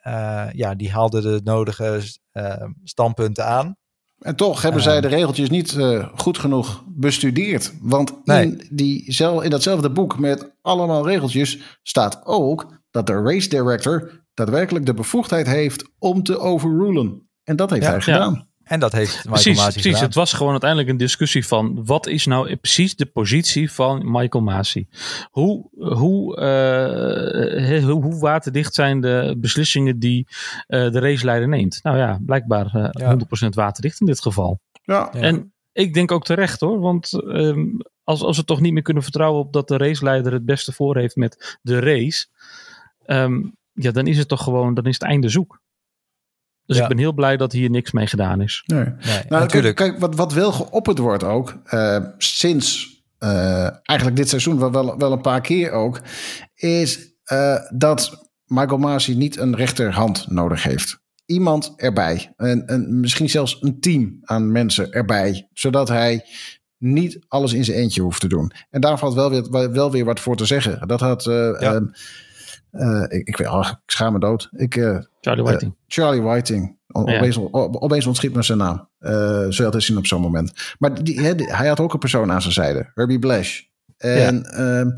[0.51, 2.01] ja, die haalde de nodige
[2.83, 3.77] standpunten aan.
[4.19, 4.87] En toch hebben Eh.
[4.87, 7.73] zij de regeltjes niet eh, goed genoeg bestudeerd.
[7.81, 8.45] Want Nee.
[8.45, 14.85] in, die, in datzelfde boek met allemaal regeltjes staat ook dat de race director daadwerkelijk
[14.85, 17.29] de bevoegdheid heeft om te overrulen.
[17.43, 17.91] En dat heeft Ja.
[17.91, 18.47] hij gedaan.
[18.67, 19.91] En dat heeft Michael Precies, Masi precies.
[19.91, 20.05] gedaan.
[20.05, 24.43] Het was gewoon uiteindelijk een discussie van wat is nou precies de positie van Michael
[24.43, 24.87] Masi?
[25.31, 30.27] Hoe, hoe, eh, hoe, hoe waterdicht zijn de beslissingen die
[30.67, 31.79] eh, de raceleider neemt?
[31.83, 33.17] Nou ja, blijkbaar eh, Ja.
[33.45, 34.59] 100% waterdicht in dit geval.
[34.83, 35.19] Ja, Ja.
[35.19, 37.65] En ik denk ook terecht hoor, want ehm,
[38.03, 40.97] als, als we toch niet meer kunnen vertrouwen op dat de raceleider het beste voor
[40.97, 42.25] heeft met de race.
[43.05, 43.41] ehm,
[43.73, 45.61] ja, dan is het toch gewoon, dan is het einde zoek.
[46.67, 46.81] Dus Ja.
[46.83, 48.63] ik ben heel blij dat hier niks mee gedaan is.
[48.65, 48.83] Nee.
[48.83, 48.93] Nee,
[49.29, 49.75] Nou, natuurlijk.
[49.75, 54.97] Kijk, wat, wat wel geopperd wordt ook, eh, sinds eh, eigenlijk dit seizoen wel, wel,
[54.97, 56.01] wel een paar keer ook,
[56.55, 60.99] is eh, dat Michael Masi niet een rechterhand nodig heeft.
[61.25, 62.33] Iemand erbij.
[62.37, 65.47] En, en misschien zelfs een team aan mensen erbij.
[65.53, 66.25] Zodat hij
[66.77, 68.51] niet alles in zijn eentje hoeft te doen.
[68.69, 70.87] En daar valt wel weer, wel weer wat voor te zeggen.
[70.87, 71.25] Dat had...
[71.27, 71.81] eh, Ja.
[72.71, 74.49] Ehm, eh, ik, ik, weet- oh, ik schaam me dood.
[74.51, 75.75] Ik, eh, Charlie Whiting.
[75.87, 76.77] Charlie Whiting.
[76.87, 77.17] O- Ja.
[77.17, 77.49] Opeens, o-
[77.79, 78.89] opeens ontschiet me zijn naam.
[78.99, 80.75] Eh zo had hij zien op zo'n moment.
[80.79, 82.91] Maar die, hij had ook een persoon aan zijn zijde.
[82.93, 83.61] Herbie Blash.
[83.97, 84.89] En ehm,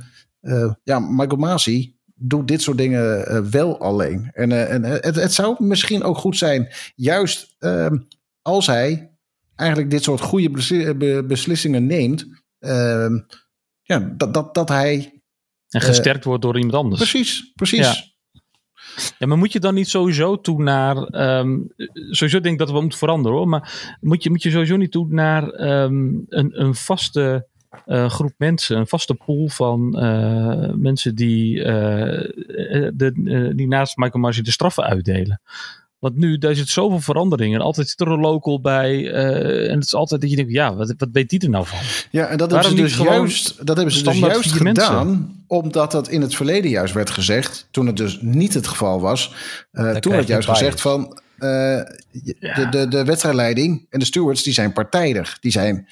[0.42, 4.30] eh, ja, Michael Masi doet dit soort dingen eh, wel alleen.
[4.34, 7.98] En, eh, en het, het zou misschien ook goed zijn, juist ehm,
[8.42, 9.12] als hij
[9.56, 12.28] eigenlijk dit soort goede besli- be- beslissingen neemt.
[12.60, 13.20] ehm,
[13.82, 15.19] ja, dat, dat, dat hij.
[15.70, 17.02] En gesterkt wordt door iemand anders.
[17.10, 17.80] Precies, precies.
[17.80, 18.08] Ja.
[19.20, 20.98] Ja, maar moet je dan niet sowieso toe naar.
[20.98, 21.58] ehm,
[22.10, 23.48] sowieso denk ik dat we moeten veranderen hoor.
[23.48, 27.48] Maar moet je, moet je sowieso niet toe naar ehm, een, een vaste
[27.86, 32.24] eh, groep mensen, een vaste pool van eh, mensen die, eh,
[32.86, 35.42] eh, de, eh, die naast Michael Marcy de straffen uitdelen.
[36.00, 39.12] Want nu, daar zit zoveel verandering en altijd zit er een local bij.
[39.12, 41.66] eh, en het is altijd dat je denkt, ja, wat, wat weet die er nou
[41.66, 41.80] van?
[42.12, 44.86] Ja, en dat hebben ze dus juist, dat hebben ze dus juist mensen?
[44.86, 49.02] gedaan, omdat dat in het verleden juist werd gezegd, toen het dus niet het geval
[49.02, 49.34] was.
[49.72, 51.50] eh, toen werd juist gezegd van eh,
[52.12, 55.40] de, de, de wedstrijdleiding en de stewards die zijn partijdig.
[55.40, 55.88] Die zijn,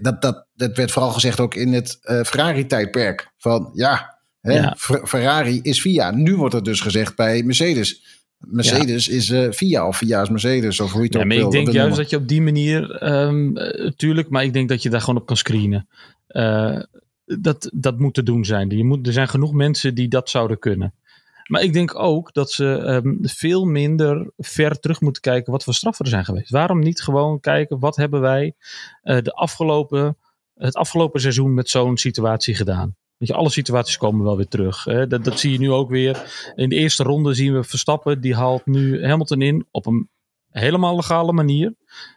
[0.00, 3.30] dat, dat, dat werd vooral gezegd ook in het Ferrari-tijdperk.
[3.38, 4.76] Van ja, hè, Ja.
[5.04, 6.10] Ferrari is VIA.
[6.10, 8.02] Nu wordt het dus gezegd bij Mercedes.
[8.46, 11.36] Mercedes is eh VIA of VIA is Mercedes of hoe je het Ja, ook maar
[11.36, 11.46] wil.
[11.46, 11.98] ik denk juist noemen.
[11.98, 15.20] dat je op die manier, ehm eh, tuurlijk, maar ik denk dat je daar gewoon
[15.20, 15.88] op kan screenen.
[16.26, 16.78] Eh,
[17.24, 18.70] dat, dat moet te doen zijn.
[18.70, 20.94] Je moet, er zijn genoeg mensen die dat zouden kunnen.
[21.46, 25.74] Maar ik denk ook dat ze ehm, veel minder ver terug moeten kijken wat voor
[25.74, 26.50] straffen er zijn geweest.
[26.50, 28.54] Waarom niet gewoon kijken wat hebben wij
[29.02, 30.16] eh, de afgelopen,
[30.54, 32.96] het afgelopen seizoen met zo'n situatie gedaan?
[33.20, 34.84] Weet je, alle situaties komen wel weer terug.
[34.84, 35.06] Hè?
[35.06, 36.52] Dat, dat zie je nu ook weer.
[36.54, 40.08] In de eerste ronde zien we Verstappen, die haalt nu Hamilton in op een
[40.50, 41.74] helemaal legale manier.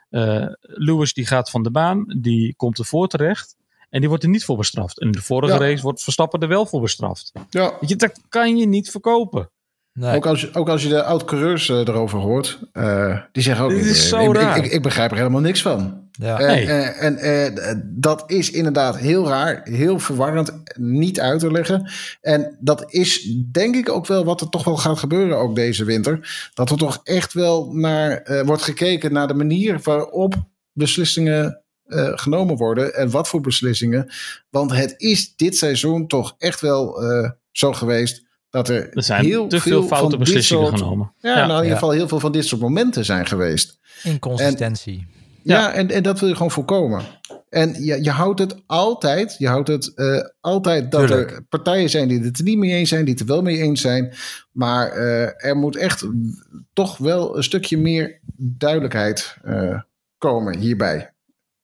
[0.09, 3.55] Eh, Lewis die gaat van de baan, die komt ervoor terecht.
[3.89, 4.99] En die wordt er niet voor bestraft.
[4.99, 5.59] En in de vorige Ja.
[5.59, 7.31] race wordt Verstappen er wel voor bestraft.
[7.49, 7.77] Ja.
[7.79, 9.49] Weet je, dat kan je niet verkopen.
[9.93, 10.15] Nee.
[10.15, 13.71] Ook als, je- ook als je de oud-coureurs eh, erover hoort, eh, die zeggen ook...
[13.71, 14.57] Dit is eh, zo ik, raar.
[14.57, 16.01] Ik, ik, ik begrijp er helemaal niks van.
[16.11, 16.39] Ja.
[16.39, 16.65] En, Nee.
[16.91, 21.89] en dat is inderdaad heel raar, heel verwarrend, niet uit te leggen.
[22.21, 25.83] En dat is denk ik ook wel wat er toch wel gaat gebeuren ook deze
[25.85, 26.49] winter.
[26.53, 30.35] Dat er toch echt wel naar eh, wordt gekeken naar de manier waarop
[30.71, 32.95] beslissingen eh, genomen worden.
[32.95, 34.11] En wat voor beslissingen.
[34.49, 38.23] Want het is dit seizoen toch echt wel eh, zo geweest
[38.53, 41.13] dat er, Er zijn heel te veel veel foute van dit beslissingen soort- genomen.
[41.19, 41.35] Ja, Ja.
[41.35, 41.73] nou in ieder Ja.
[41.73, 43.79] geval heel veel van dit soort momenten zijn geweest.
[44.03, 45.07] Inconsistentie.
[45.43, 45.71] Ja, Ja.
[45.73, 47.01] en, en dat wil je gewoon voorkomen.
[47.49, 51.31] En je, je houdt het altijd, je houdt het eh, altijd dat Tuurlijk.
[51.31, 53.57] er partijen zijn die het er niet mee eens zijn, die het er wel mee
[53.61, 54.13] eens zijn.
[54.51, 56.07] Maar eh, er moet echt
[56.73, 59.79] toch wel een stukje meer duidelijkheid eh,
[60.17, 61.12] komen hierbij.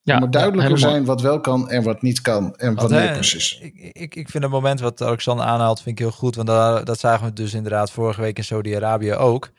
[0.02, 2.56] Ja, er moet duidelijker zijn wat wel kan en wat niet kan.
[2.56, 3.60] En wat hè, precies.
[3.60, 6.36] Ik, ik, ik vind het moment wat Alexander aanhaalt, vind ik heel goed.
[6.36, 9.52] Want daar, dat zagen we dus inderdaad vorige week in Saudi-Arabië ook.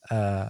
[0.00, 0.46] Eh,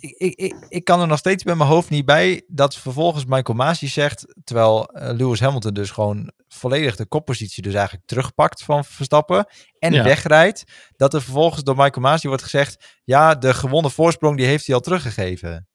[0.00, 3.24] ik, ik, ik, ik kan er nog steeds bij mijn hoofd niet bij dat vervolgens
[3.24, 8.62] Michael Masi zegt, terwijl eh, Lewis Hamilton dus gewoon volledig de koppositie dus eigenlijk terugpakt
[8.62, 9.46] van Verstappen
[9.78, 10.04] en Ja.
[10.04, 10.64] wegrijdt,
[10.96, 14.74] dat er vervolgens door Michael Masi wordt gezegd, ja, de gewonnen voorsprong die heeft hij
[14.74, 15.68] al teruggegeven.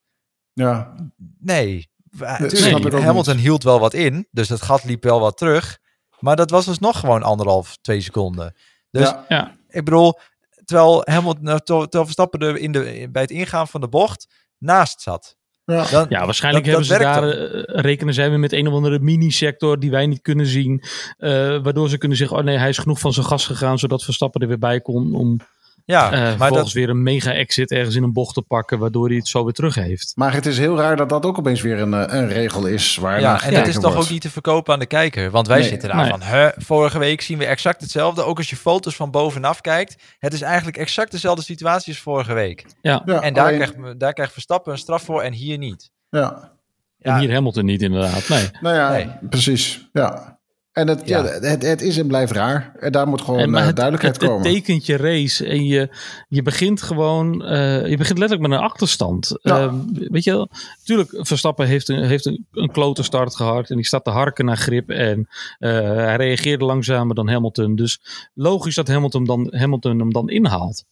[0.53, 0.95] Ja,
[1.39, 1.89] Nee.
[2.11, 3.43] Ik ook Hamilton niet.
[3.43, 5.77] hield wel wat in, dus dat gat liep wel wat terug.
[6.19, 8.55] Maar dat was dus nog gewoon anderhalf, twee seconden.
[8.91, 10.19] Dus ja, Ja, ik bedoel,
[10.65, 15.01] terwijl Hamilton, nou, terwijl Verstappen er in de, bij het ingaan van de bocht naast
[15.01, 15.35] zat.
[15.65, 15.85] ja.
[15.89, 17.29] Dan, ja, waarschijnlijk dat- hebben dat ze daar,
[17.75, 20.83] eh, rekenen zij weer met een of andere mini-sector die wij niet kunnen zien.
[21.17, 21.29] eh,
[21.63, 24.41] waardoor ze kunnen zeggen, oh nee, hij is genoeg van zijn gas gegaan, zodat Verstappen
[24.41, 25.39] er weer bij kon om
[25.87, 29.07] ja, eh maar vervolgens dat, weer een mega-exit ergens in een bocht te pakken, waardoor
[29.07, 30.11] hij het zo weer terug heeft.
[30.15, 32.95] Maar het is heel raar dat dat ook opeens weer een, eh, een regel is.
[32.97, 35.31] Waar ja, en dat is toch ook niet te verkopen aan de kijker.
[35.31, 36.09] Want wij Nee, zitten daar nee.
[36.09, 38.23] van, hè, vorige week zien we exact hetzelfde.
[38.23, 39.95] Ook als je foto's van bovenaf kijkt.
[40.19, 42.65] Het is eigenlijk exact dezelfde situatie als vorige week.
[42.81, 45.91] Ja, En daar, alleen- krijgt, daar krijgt Verstappen een straf voor en hier niet.
[46.09, 46.55] ja.
[46.99, 47.19] En Ja.
[47.19, 48.49] hier Hamilton niet inderdaad, nee.
[48.61, 49.09] Nou ja, Nee.
[49.29, 49.89] precies.
[49.93, 50.36] Ja.
[50.77, 51.23] En het, ja.
[51.23, 51.39] Ja.
[51.39, 52.71] het, het is en blijft raar.
[52.79, 54.51] En daar moet gewoon eh, het, duidelijkheid het, het komen.
[54.51, 55.89] tekent je race en je,
[56.27, 59.37] je begint gewoon, eh, je begint letterlijk met een achterstand.
[59.41, 59.59] Ja.
[59.59, 60.49] Eh, weet je wel,
[60.83, 64.45] tuurlijk, Verstappen heeft een, heeft een, een klote start gehad en die staat te harken
[64.45, 67.75] naar grip en eh, hij reageerde langzamer dan Hamilton.
[67.75, 68.01] Dus
[68.33, 70.83] logisch dat Hamilton, dan, Hamilton hem dan inhaalt.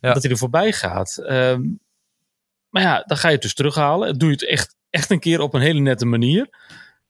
[0.00, 0.12] Ja.
[0.12, 1.16] Dat hij er voorbij gaat.
[1.16, 1.62] Ehm,
[2.68, 4.18] maar ja, dan ga je het dus terughalen.
[4.18, 6.48] Doe je het echt, echt een keer op een hele nette manier.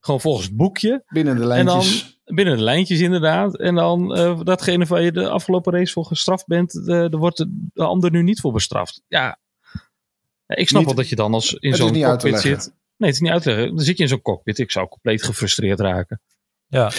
[0.00, 1.02] Gewoon volgens het boekje.
[1.06, 2.20] Binnen de En dan lijntjes.
[2.24, 3.58] binnen de lijntjes inderdaad.
[3.58, 7.36] En dan eh, datgene waar je de afgelopen race voor gestraft bent, eh, daar wordt
[7.36, 9.02] de, de ander nu niet voor bestraft.
[9.08, 9.38] Ja,
[10.46, 12.26] Ja, ik snap Niet- wel dat je dan als in is zo'n niet uit te
[12.28, 12.62] cockpit leggen.
[12.62, 12.74] zit.
[12.96, 13.74] Nee, het is niet uit te leggen.
[13.74, 14.58] Dan zit je in zo'n cockpit.
[14.58, 16.20] Ik zou compleet gefrustreerd raken.
[16.66, 16.90] Ja,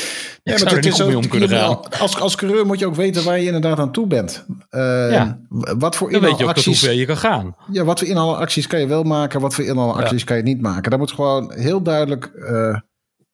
[0.43, 1.89] Ja, maar het is ook, om kunnen gaan.
[1.99, 4.45] als, als coureur moet je ook weten waar je inderdaad aan toe bent.
[4.69, 5.39] Eh, Ja.
[5.77, 7.55] Wat voor Dan weet je ook tot hoeveel je kan gaan.
[7.71, 10.89] ja, wat voor inhaalacties kan je wel maken, wat voor inhaalacties kan je niet maken.
[10.89, 12.79] Daar moet gewoon heel duidelijk eh,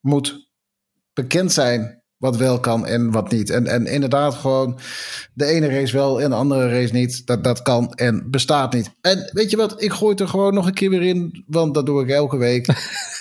[0.08, 0.50] moet
[1.14, 3.50] bekend zijn wat wel kan en wat niet.
[3.50, 4.80] En, en inderdaad gewoon
[5.34, 7.26] de ene race wel en de andere race niet.
[7.26, 8.92] Dat, dat kan en bestaat niet.
[9.02, 11.74] En weet je wat, ik gooi het er gewoon nog een keer weer in, want
[11.74, 12.66] dat doe ik elke week.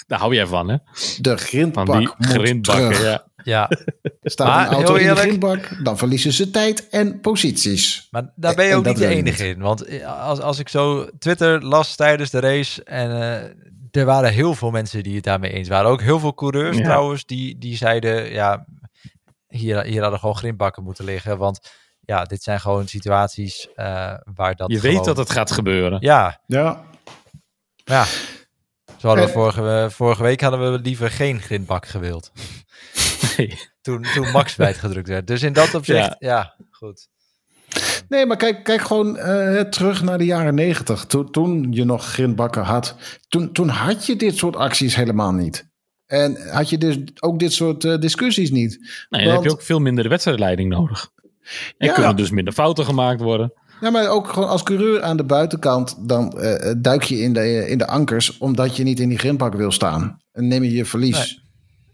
[0.07, 0.77] Daar hou jij van, hè?
[1.20, 3.03] De Van grindbak die moet grindbakken, terug.
[3.03, 3.27] ja.
[3.44, 3.70] ja.
[4.22, 8.09] Staat Maar een auto in de grindbak, dan verliezen ze tijd en posities.
[8.11, 9.59] Maar daar ben je En ook niet de enige in.
[9.59, 13.51] Want als, als ik zo Twitter las tijdens de race en eh,
[13.96, 15.90] er waren heel veel mensen die het daarmee eens waren.
[15.90, 16.82] Ook heel veel coureurs Ja.
[16.85, 18.66] trouwens die, die zeiden, ja,
[19.48, 21.38] hier, hier hadden gewoon grindbakken moeten liggen.
[21.38, 25.50] Want ja, dit zijn gewoon situaties eh, waar dat Je gewoon- weet dat het gaat
[25.50, 25.98] gebeuren.
[26.00, 26.85] Ja, Ja,
[27.85, 28.04] ja.
[28.98, 29.37] Zo hadden we Eh.
[29.37, 32.32] vorige, vorige week hadden we liever geen grindbak gewild.
[33.37, 33.59] Nee.
[33.80, 35.26] Toen, toen Max wijdgedrukt werd.
[35.26, 36.16] Dus in dat opzicht, Ja.
[36.18, 37.09] ja, goed.
[38.08, 41.04] Nee, maar kijk, kijk gewoon eh, terug naar de jaren negentig.
[41.04, 42.94] Toen, toen je nog grindbakken had.
[43.28, 45.68] Toen, toen had je dit soort acties helemaal niet.
[46.06, 48.78] En had je dus ook dit soort eh, discussies niet.
[49.08, 51.10] Nee, dan heb je ook veel minder de wedstrijdleiding nodig.
[51.78, 51.92] En Ja.
[51.92, 53.52] kunnen dus minder fouten gemaakt worden.
[53.80, 56.08] Ja, maar ook gewoon als coureur aan de buitenkant.
[56.08, 58.38] Dan eh, duik je in de, in de ankers.
[58.38, 60.16] Omdat je niet in die grindbak wil staan.
[60.32, 61.44] En neem je je verlies.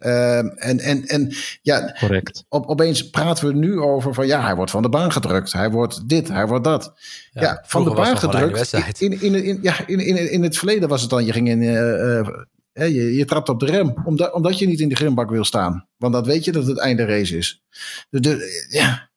[0.02, 2.44] Ehm, en, en, en ja, Correct.
[2.48, 5.52] op, opeens praten we nu over van ja, hij wordt van de baan gedrukt.
[5.52, 6.92] Hij wordt dit, hij wordt dat.
[7.32, 9.00] Ja, van de baan gedrukt.
[9.00, 11.62] In, in, in, ja, in, in, in het verleden was het dan, je ging in.
[11.62, 12.26] eh, eh,
[12.72, 15.44] hè, je, je trapt op de rem, omdat, omdat je niet in de grimbak wil
[15.44, 15.88] staan.
[15.96, 17.62] Want dan weet je dat het einde race is.
[18.10, 19.10] Dus de, ja,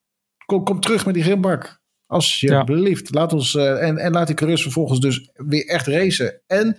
[0.46, 1.84] kom, kom terug met die grimbak.
[2.08, 3.14] Alsjeblieft.
[3.14, 6.42] Laat ons, eh, en, en laat die coureurs vervolgens dus weer echt racen.
[6.48, 6.78] En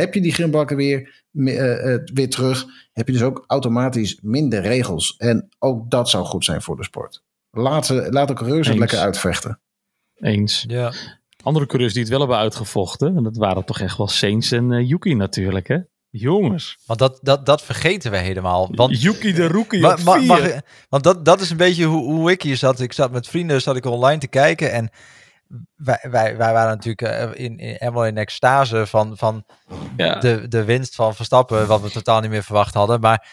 [0.00, 4.60] heb je die grimbakken weer, eh, eh, weer terug, heb je dus ook automatisch minder
[4.60, 5.16] regels.
[5.16, 7.22] En ook dat zou goed zijn voor de sport.
[7.50, 9.60] Laat, ze, laat de coureurs het lekker uitvechten.
[10.14, 10.64] Eens.
[10.68, 10.92] Ja.
[11.42, 13.16] Andere coureurs die het wel hebben uitgevochten.
[13.16, 15.78] En dat waren toch echt wel Sainz en eh, Yuki natuurlijk, hè?
[16.10, 16.78] Jongens.
[16.86, 18.68] Want dat, dat, dat vergeten we helemaal.
[18.74, 22.42] Want Yuki de rookie Ma- mag want dat, dat is een beetje hoe, hoe ik
[22.42, 22.80] hier zat.
[22.80, 24.72] Ik zat met vrienden, zat ik online te kijken.
[24.72, 24.90] En
[25.76, 29.44] wij, wij, wij waren natuurlijk eh, in, in, helemaal in extase van, van
[29.96, 30.14] ja.
[30.18, 31.66] de, de winst van Verstappen.
[31.66, 33.00] Wat we totaal niet meer verwacht hadden.
[33.00, 33.26] Maar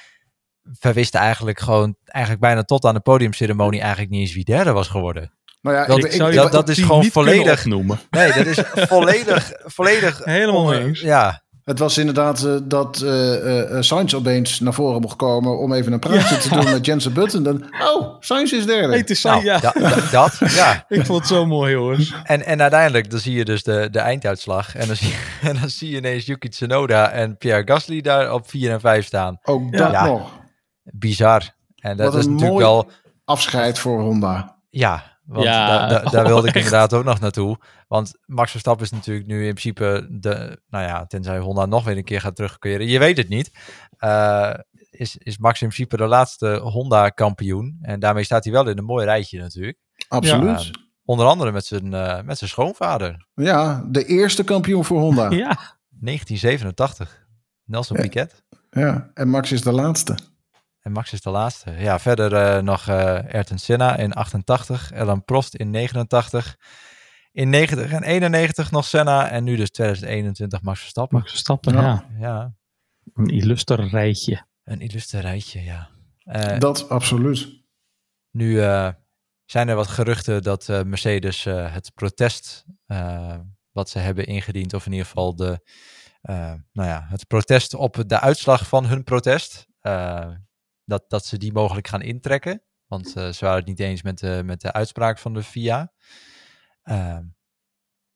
[0.79, 4.71] we wisten eigenlijk gewoon, eigenlijk bijna tot aan de podiumceremonie, eigenlijk niet eens wie derde
[4.71, 5.31] was geworden.
[5.61, 7.59] Nou ja, Dat- ik, ik zou ik- je dat- dat top is 10 gewoon volledig-
[7.59, 7.99] opnoemen.
[8.09, 10.23] Nee, dat is volledig, volledig.
[10.23, 10.99] Helemaal eens.
[10.99, 15.59] Ja, het was inderdaad eh, dat eh eh, eh, Sainz opeens naar voren mocht komen
[15.59, 17.43] om even een praatje te doen met Jensen Button.
[17.43, 18.87] Dan, oh, Sainz is derde.
[18.87, 19.59] Hey, het is nou, ja.
[19.59, 20.85] da- da- dat, ja.
[20.97, 22.13] Ik vond het zo mooi, jongens.
[22.23, 24.75] En, en uiteindelijk, dan zie je dus de, de einduitslag.
[24.75, 25.13] En dan, zie,
[25.49, 29.05] en dan zie je ineens Yuki Tsunoda en Pierre Gasly daar op 4 en 5
[29.05, 29.37] staan.
[29.43, 30.05] Ook dat Ja.
[30.05, 30.31] nog.
[30.83, 31.41] Bizar.
[31.79, 32.89] En dat Wat is een natuurlijk mooi- wel...
[33.25, 34.55] Afscheid voor Honda.
[34.69, 36.65] Ja, want Ja, da- da- daar oh, wilde ik echt.
[36.65, 37.57] inderdaad ook nog naartoe.
[37.87, 40.61] Want Max Verstappen is natuurlijk nu in principe de...
[40.69, 42.87] Nou ja, tenzij Honda nog weer een keer gaat terugkeren.
[42.87, 43.51] Je weet het niet.
[43.97, 44.53] Eh,
[44.91, 47.77] is, is Max in principe de laatste Honda-kampioen.
[47.81, 49.77] En daarmee staat hij wel in een mooi rijtje natuurlijk.
[50.07, 50.63] Absoluut.
[50.65, 50.71] Ja.
[51.05, 53.27] Onder andere met zijn, eh, met zijn schoonvader.
[53.35, 55.29] Ja, de eerste kampioen voor Honda.
[55.29, 55.37] Ja.
[55.37, 55.57] Ja.
[55.99, 57.25] 1987.
[57.65, 58.01] Nelson Ja.
[58.03, 58.43] Piquet.
[59.13, 60.17] En Max is de laatste.
[60.83, 61.71] En Max is de laatste.
[61.71, 62.95] Ja, verder eh, nog eh
[63.33, 64.93] Ayrton Senna in 88.
[64.93, 66.57] Alan Prost in 89.
[67.31, 69.29] In 90 en 91 nog Senna.
[69.29, 71.17] En nu dus 2021 Max Verstappen.
[71.17, 71.81] Max Verstappen, Ja.
[71.81, 72.05] ja.
[72.19, 72.53] Ja,
[73.13, 74.45] Een illuster rijtje.
[74.63, 75.89] een illustre rijtje, ja.
[76.23, 77.47] Eh, Dat absoluut.
[78.31, 78.89] nu eh,
[79.45, 82.65] zijn er wat geruchten dat eh, Mercedes eh, het protest
[83.71, 85.59] wat ze hebben ingediend, of in ieder geval de,
[86.21, 90.29] eh, nou ja, het protest op de uitslag van hun protest, eh,
[90.99, 92.61] dat, dat ze die mogelijk gaan intrekken.
[92.87, 95.91] Want eh, ze waren het niet eens met de, met de uitspraak van de FIA.
[96.83, 97.17] Eh,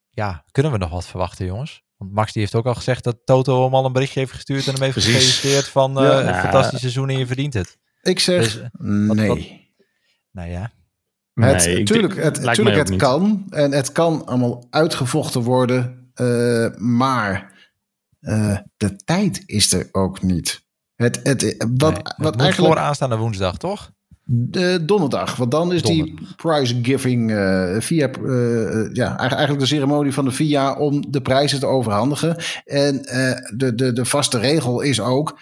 [0.10, 1.84] ja, kunnen we nog wat verwachten, jongens?
[1.98, 4.68] Want Max die heeft ook al gezegd dat Toto hem al een berichtje heeft gestuurd
[4.68, 5.14] en hem heeft Precies.
[5.14, 6.20] gefeliciteerd van eh, Ja.
[6.20, 6.42] een Ja.
[6.42, 7.78] fantastisch seizoen en je verdient het.
[8.02, 9.28] Ik zeg Dus, wat- nee.
[9.28, 9.40] wat-
[10.32, 10.62] Nou ja.
[11.34, 13.46] Het, Nee, tuurlijk, het, tuurlijk, het kan.
[13.50, 16.12] En het kan allemaal uitgevochten worden.
[16.14, 17.56] eh, maar
[18.20, 20.66] eh, de tijd is er ook niet.
[20.98, 23.92] Het, het, wat, nee, wat eigenlijk voor aanstaande woensdag, toch?
[24.30, 25.36] de donderdag.
[25.36, 30.32] Want dan is die prize giving eh, via eh, ja, eigenlijk de ceremonie van de
[30.32, 32.38] VIA om de prijzen te overhandigen.
[32.66, 35.40] En eh, de, de, de vaste regel is ook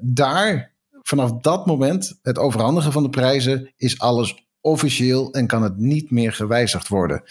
[0.00, 5.76] daar vanaf dat moment het overhandigen van de prijzen is alles officieel en kan het
[5.76, 7.22] niet meer gewijzigd worden.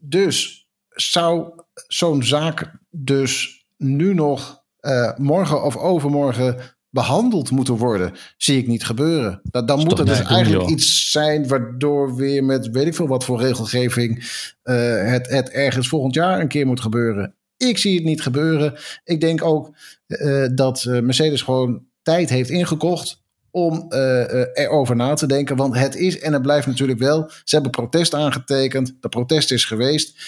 [0.00, 1.50] Dus zou
[1.86, 6.56] zo'n zaak dus nu nog eh, morgen of overmorgen
[6.94, 9.40] behandeld moeten worden, zie ik niet gebeuren.
[9.42, 10.70] Dat, dan moet er dus eigenlijk joh.
[10.70, 14.18] iets zijn waardoor weer met weet ik veel wat voor regelgeving
[14.62, 14.76] eh,
[15.10, 17.34] het, het ergens volgend jaar een keer moet gebeuren.
[17.56, 18.74] Ik zie het niet gebeuren.
[19.04, 19.76] Ik denk ook
[20.06, 25.56] eh, dat Mercedes gewoon tijd heeft ingekocht om eh, erover na te denken.
[25.56, 27.30] Want het is en het blijft natuurlijk wel.
[27.44, 28.96] Ze hebben protest aangetekend.
[29.00, 30.18] De protest is geweest.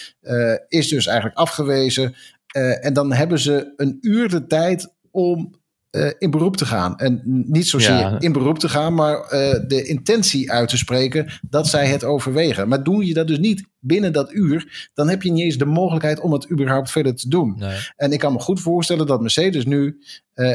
[0.69, 2.15] is dus eigenlijk afgewezen.
[2.47, 6.99] Eh, en dan hebben ze een uur de tijd om eh, in beroep te gaan.
[6.99, 8.21] En niet zozeer Ja.
[8.21, 12.69] in beroep te gaan, maar eh, de intentie uit te spreken dat zij het overwegen.
[12.69, 15.65] Maar doe je dat dus niet binnen dat uur, dan heb je niet eens de
[15.65, 17.55] mogelijkheid om het überhaupt verder te doen.
[17.59, 17.79] Nee.
[17.97, 19.99] En ik kan me goed voorstellen dat Mercedes nu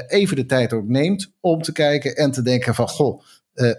[0.07, 3.21] even de tijd ook neemt om te kijken en te denken van, goh,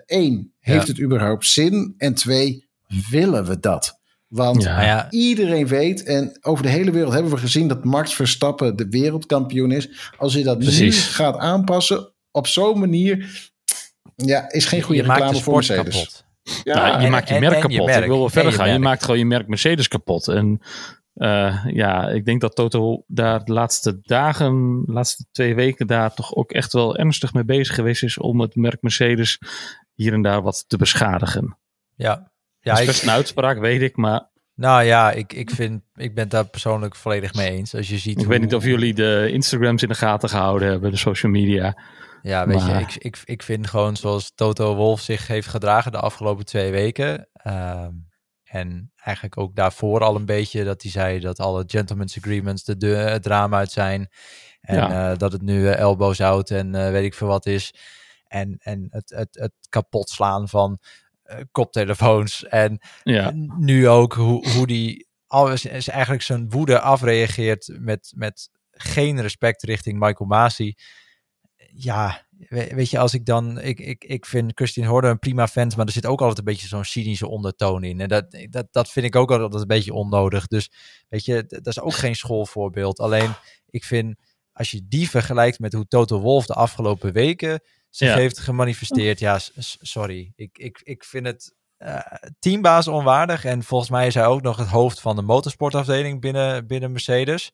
[0.07, 1.95] één, heeft het überhaupt zin?
[1.99, 2.67] En twee,
[3.11, 4.01] willen we dat?
[4.33, 4.83] Want Ja.
[4.83, 8.89] Ja, iedereen weet, en over de hele wereld hebben we gezien dat Max Verstappen de
[8.89, 10.11] wereldkampioen is.
[10.19, 11.07] Als je dat nu Precies.
[11.07, 13.41] gaat aanpassen op zo'n manier,
[14.17, 15.85] ja, is geen goede je maakt de reclame voor Mercedes.
[15.95, 16.25] kapot.
[16.65, 17.87] Ja, Nou, je en- maakt je en- merk en je kapot.
[17.87, 18.01] merk.
[18.03, 18.73] Ik wil wel verder je gaan.
[18.73, 20.29] Je maakt gewoon je merk Mercedes kapot.
[20.29, 20.61] En
[21.15, 26.15] eh, ja, ik denk dat Toto daar de laatste dagen, de laatste twee weken daar
[26.15, 29.39] toch ook echt wel ernstig mee bezig geweest is om het merk Mercedes
[29.95, 31.59] hier en daar wat te beschadigen.
[31.95, 32.32] Ja.
[32.63, 36.15] Ja, dat is ik, een uitspraak, weet ik, maar nou ja, ik, ik, vind, ik
[36.15, 37.75] ben daar persoonlijk volledig mee eens.
[37.75, 40.69] Als je ziet ik hoe- weet niet of jullie de Instagrams in de gaten gehouden
[40.69, 41.79] hebben, de social media.
[42.23, 45.93] Ja, weet Maar- je, ik, ik, ik vind gewoon zoals Toto Wolf zich heeft gedragen
[45.93, 47.29] de afgelopen twee weken.
[47.33, 47.91] ehm,
[48.45, 52.77] en eigenlijk ook daarvoor al een beetje dat hij zei dat alle gentlemen's agreements de,
[52.77, 54.09] de, het raam uit zijn.
[54.61, 55.11] En Ja.
[55.13, 57.75] eh, dat het nu eh, elbows out en eh, weet ik veel wat is.
[58.29, 60.79] En, en het, het, het kapot slaan van
[61.53, 62.45] koptelefoons.
[62.45, 68.51] En Ja, nu ook hoe, hoe die alles is eigenlijk zijn woede afreageert met, met
[68.71, 70.75] geen respect richting Michael Masi.
[71.75, 73.61] Ja, we- weet je, als ik dan.
[73.61, 76.45] Ik, ik, ik vind Christian Horner een prima vent, maar er zit ook altijd een
[76.45, 78.01] beetje zo'n cynische ondertoon in.
[78.01, 80.47] En dat, dat, dat vind ik ook altijd een beetje onnodig.
[80.47, 80.71] Dus
[81.09, 82.99] weet je, dat is ook geen schoolvoorbeeld.
[82.99, 83.31] Alleen
[83.71, 84.17] ik vind,
[84.53, 87.61] als je die vergelijkt met hoe Toto Wolf de afgelopen weken
[87.93, 88.15] zich Ja.
[88.17, 89.39] heeft gemanifesteerd, ja,
[89.81, 90.33] sorry.
[90.37, 91.99] Ik, ik, ik vind het eh,
[92.39, 93.45] teambaas onwaardig.
[93.45, 97.53] En volgens mij is hij ook nog het hoofd van de motorsportafdeling binnen, binnen Mercedes.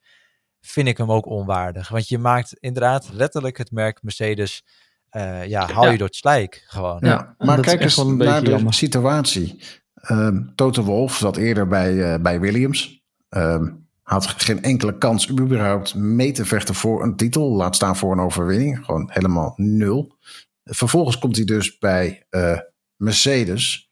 [0.61, 1.89] Vind ik hem ook onwaardig.
[1.89, 4.65] Want je maakt inderdaad letterlijk het merk Mercedes.
[5.09, 5.91] eh, ja, haal Ja.
[5.91, 6.99] je door het slijk gewoon.
[7.01, 8.75] Ja, maar kijk eens een naar de jammer.
[8.75, 9.63] situatie.
[9.95, 13.03] Ehm Toto Wolf zat eerder bij, eh, bij Williams.
[13.29, 13.69] Ehm,
[14.09, 17.51] had geen enkele kans überhaupt mee te vechten voor een titel.
[17.53, 18.85] Laat staan voor een overwinning.
[18.85, 20.17] Gewoon helemaal nul.
[20.65, 22.59] Vervolgens komt hij dus bij eh,
[22.97, 23.91] Mercedes.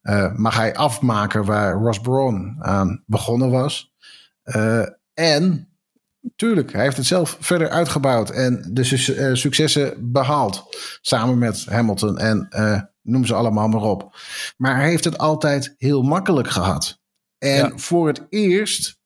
[0.00, 3.92] Eh, mag hij afmaken waar Ross Brawn aan begonnen was.
[4.42, 4.82] Eh,
[5.14, 5.68] en
[6.36, 10.64] tuurlijk, hij heeft het zelf verder uitgebouwd en de su- successen behaald.
[11.00, 12.48] Samen met Hamilton en
[13.02, 14.16] noem ze allemaal maar op.
[14.56, 17.00] Maar hij heeft het altijd heel makkelijk gehad.
[17.38, 17.72] En Ja.
[17.76, 19.02] voor het eerst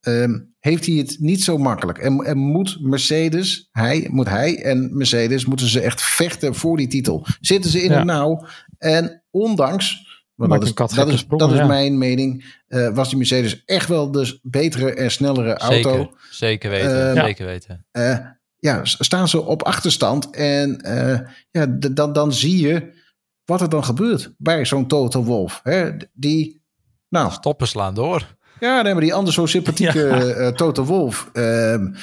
[0.00, 1.98] ehm, heeft hij het niet zo makkelijk.
[1.98, 6.86] En, en moet Mercedes, hij, moet hij en Mercedes moeten ze echt vechten voor die
[6.88, 7.26] titel.
[7.40, 7.96] Zitten ze in Ja.
[7.96, 8.46] het nauw.
[8.78, 13.62] En ondanks, want dat is, dat is, dat is mijn mening, eh, was die Mercedes
[13.64, 15.90] echt wel de betere en snellere auto.
[15.96, 17.16] Zeker, zeker weten.
[17.16, 17.86] Eh, zeker weten.
[17.90, 18.18] Eh,
[18.58, 20.30] ja, s- staan ze op achterstand.
[20.30, 21.18] En eh,
[21.50, 22.96] ja, dan, dan zie je
[23.44, 25.60] wat er dan gebeurt bij zo'n Toto Wolf.
[25.62, 25.90] Hè?
[26.12, 26.62] Die,
[27.08, 28.36] nou, Stoppen slaan door.
[28.60, 30.20] Ja, nee, maar die andere zo sympathieke Ja.
[30.20, 31.30] eh, Toto Wolf.
[31.32, 31.94] ehm,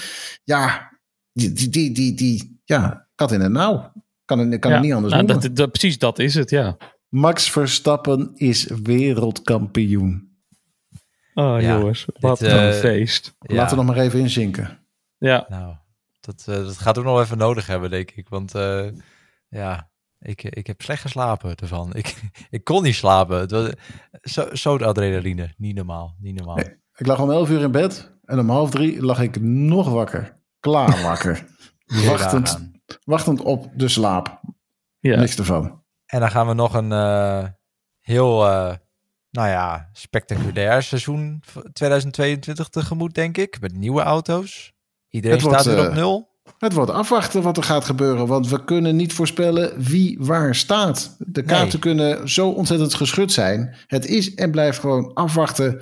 [0.44, 0.92] ja,
[1.34, 3.92] die, die, die, die, die, ja, kat in het nauw.
[4.26, 4.78] Kan, het- kan ja.
[4.78, 5.44] het niet anders Nou, noemen.
[5.48, 6.78] dat, dat, precies dat is het, ja.
[7.10, 10.34] Max Verstappen is wereldkampioen.
[11.34, 13.36] Oh Ja, jongens, wat dit, een eh, feest.
[13.40, 14.80] Ja, Laten we nog maar even inzinken.
[15.18, 15.76] Ja, nou,
[16.20, 18.30] dat, eh, dat gaat ook nog even nodig hebben, denk ik.
[18.30, 18.88] Want eh,
[19.50, 19.90] ja,
[20.26, 21.94] ik, ik heb slecht geslapen ervan.
[21.96, 22.16] Ik,
[22.50, 23.40] ik kon niet slapen.
[23.40, 23.70] Het was
[24.22, 25.54] zo, zo de adrenaline.
[25.58, 26.16] Niet normaal.
[26.20, 26.56] Niet normaal.
[26.56, 26.84] Nee.
[26.96, 30.40] Ik lag om 11 uur in bed en om half drie lag ik nog wakker.
[30.60, 31.46] Klaar wakker.
[32.10, 32.72] Wachtend,
[33.04, 34.42] wachtend op de slaap.
[35.00, 35.20] Ja.
[35.20, 35.84] Niks ervan.
[36.06, 37.46] En dan gaan we nog een eh,
[38.00, 38.74] heel, eh,
[39.30, 43.62] nou ja, spectaculair seizoen v- 2022 tegemoet, denk ik.
[43.62, 44.74] Met nieuwe auto's.
[45.10, 46.35] Iedereen Het wordt, staat weer op eh, nul.
[46.58, 48.28] Het wordt afwachten wat er gaat gebeuren.
[48.28, 51.16] Want we kunnen niet voorspellen wie waar staat.
[51.20, 51.96] De kaarten Nee.
[51.96, 53.76] kunnen zo ontzettend geschud zijn.
[53.88, 55.82] Het is en blijft gewoon afwachten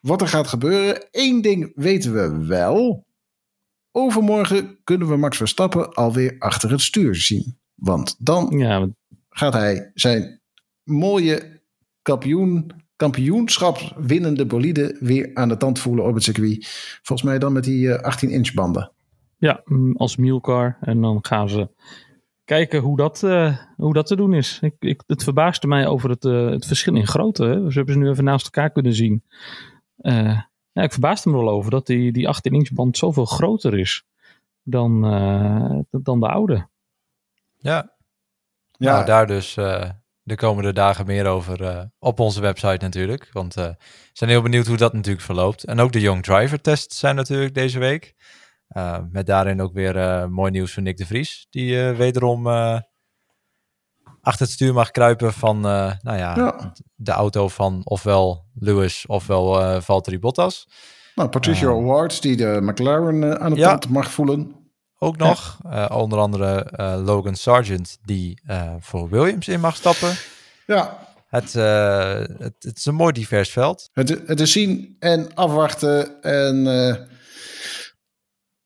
[0.00, 1.06] wat er gaat gebeuren.
[1.10, 3.06] Eén ding weten we wel.
[3.92, 7.58] Overmorgen kunnen we Max Verstappen alweer achter het stuur zien.
[7.74, 8.88] Want dan Ja,
[9.30, 10.40] gaat hij zijn
[10.82, 11.60] mooie
[12.02, 16.66] kampioen, kampioenschap winnende bolide weer aan de tand voelen op het circuit.
[17.02, 18.92] Volgens mij dan met die eh, 18-inch banden.
[19.38, 20.76] Ja, mm, als Mielcar.
[20.80, 21.68] En dan gaan ze
[22.44, 24.58] kijken hoe dat, eh, hoe dat te doen is.
[24.60, 27.44] Ik, ik, het verbaasde mij over het, eh, het verschil in grootte.
[27.44, 27.70] Hè.
[27.70, 29.22] Ze hebben ze nu even naast elkaar kunnen zien.
[29.96, 30.40] Eh,
[30.72, 34.04] ja, ik verbaasde me wel over dat die, die 18-inch band zoveel groter is
[34.62, 36.68] dan, eh, dan de oude.
[37.58, 37.96] Ja,
[38.76, 39.90] Ja, nou, daar dus eh,
[40.22, 43.28] de komende dagen meer over eh, op onze website natuurlijk.
[43.32, 43.76] Want eh, we
[44.12, 45.64] zijn heel benieuwd hoe dat natuurlijk verloopt.
[45.64, 48.14] En ook de Young Driver tests zijn natuurlijk deze week.
[48.78, 51.46] Eh, met daarin ook weer eh, mooi nieuws van Nick de Vries.
[51.50, 52.78] Die eh, wederom eh,
[54.22, 56.72] achter het stuur mag kruipen van nou ja, Ja.
[56.94, 60.68] de auto van ofwel Lewis ofwel eh Valtteri Bottas.
[61.14, 61.68] Nou, Patricia.
[61.68, 63.68] Awards die de McLaren aan de Ja.
[63.68, 64.54] tand mag voelen.
[64.98, 65.58] Ook nog
[65.90, 66.72] onder andere
[67.04, 68.40] Logan Sargent die
[68.80, 70.14] voor Williams in mag stappen.
[70.66, 70.98] Ja,
[71.28, 73.90] Het, het, het is een mooi divers veld.
[73.92, 76.22] het, het is zien en afwachten.
[76.22, 76.66] En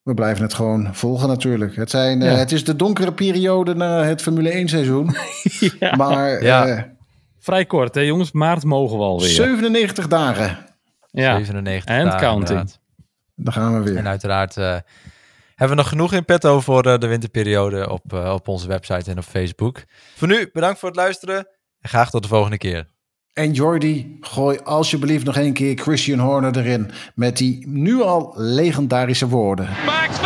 [0.03, 1.77] we blijven het gewoon volgen natuurlijk.
[1.77, 5.17] Het, zijn, eh, het is de donkere periode na het Formule 1 seizoen.
[5.81, 5.97] ja.
[5.97, 6.67] Maar Ja.
[6.67, 6.83] eh,
[7.39, 8.33] Vrij kort, hè jongens.
[8.33, 9.29] Maart mogen we alweer.
[9.29, 10.59] 97 dagen.
[11.11, 11.35] Ja.
[11.37, 12.49] 97 And dagen, counting.
[12.49, 12.81] inderdaad.
[13.35, 13.97] Dan gaan we weer.
[13.99, 14.65] En uiteraard eh,
[15.55, 19.11] hebben we nog genoeg in petto voor eh, de winterperiode op, eh, op onze website
[19.11, 19.83] en op Facebook.
[20.17, 21.37] Voor nu, bedankt voor het luisteren
[21.81, 22.89] en graag tot de volgende keer.
[23.33, 26.91] En Jordi, gooi alsjeblieft nog één keer Christian Horner erin.
[27.15, 29.69] Met die nu al legendarische woorden.
[29.87, 30.21] Max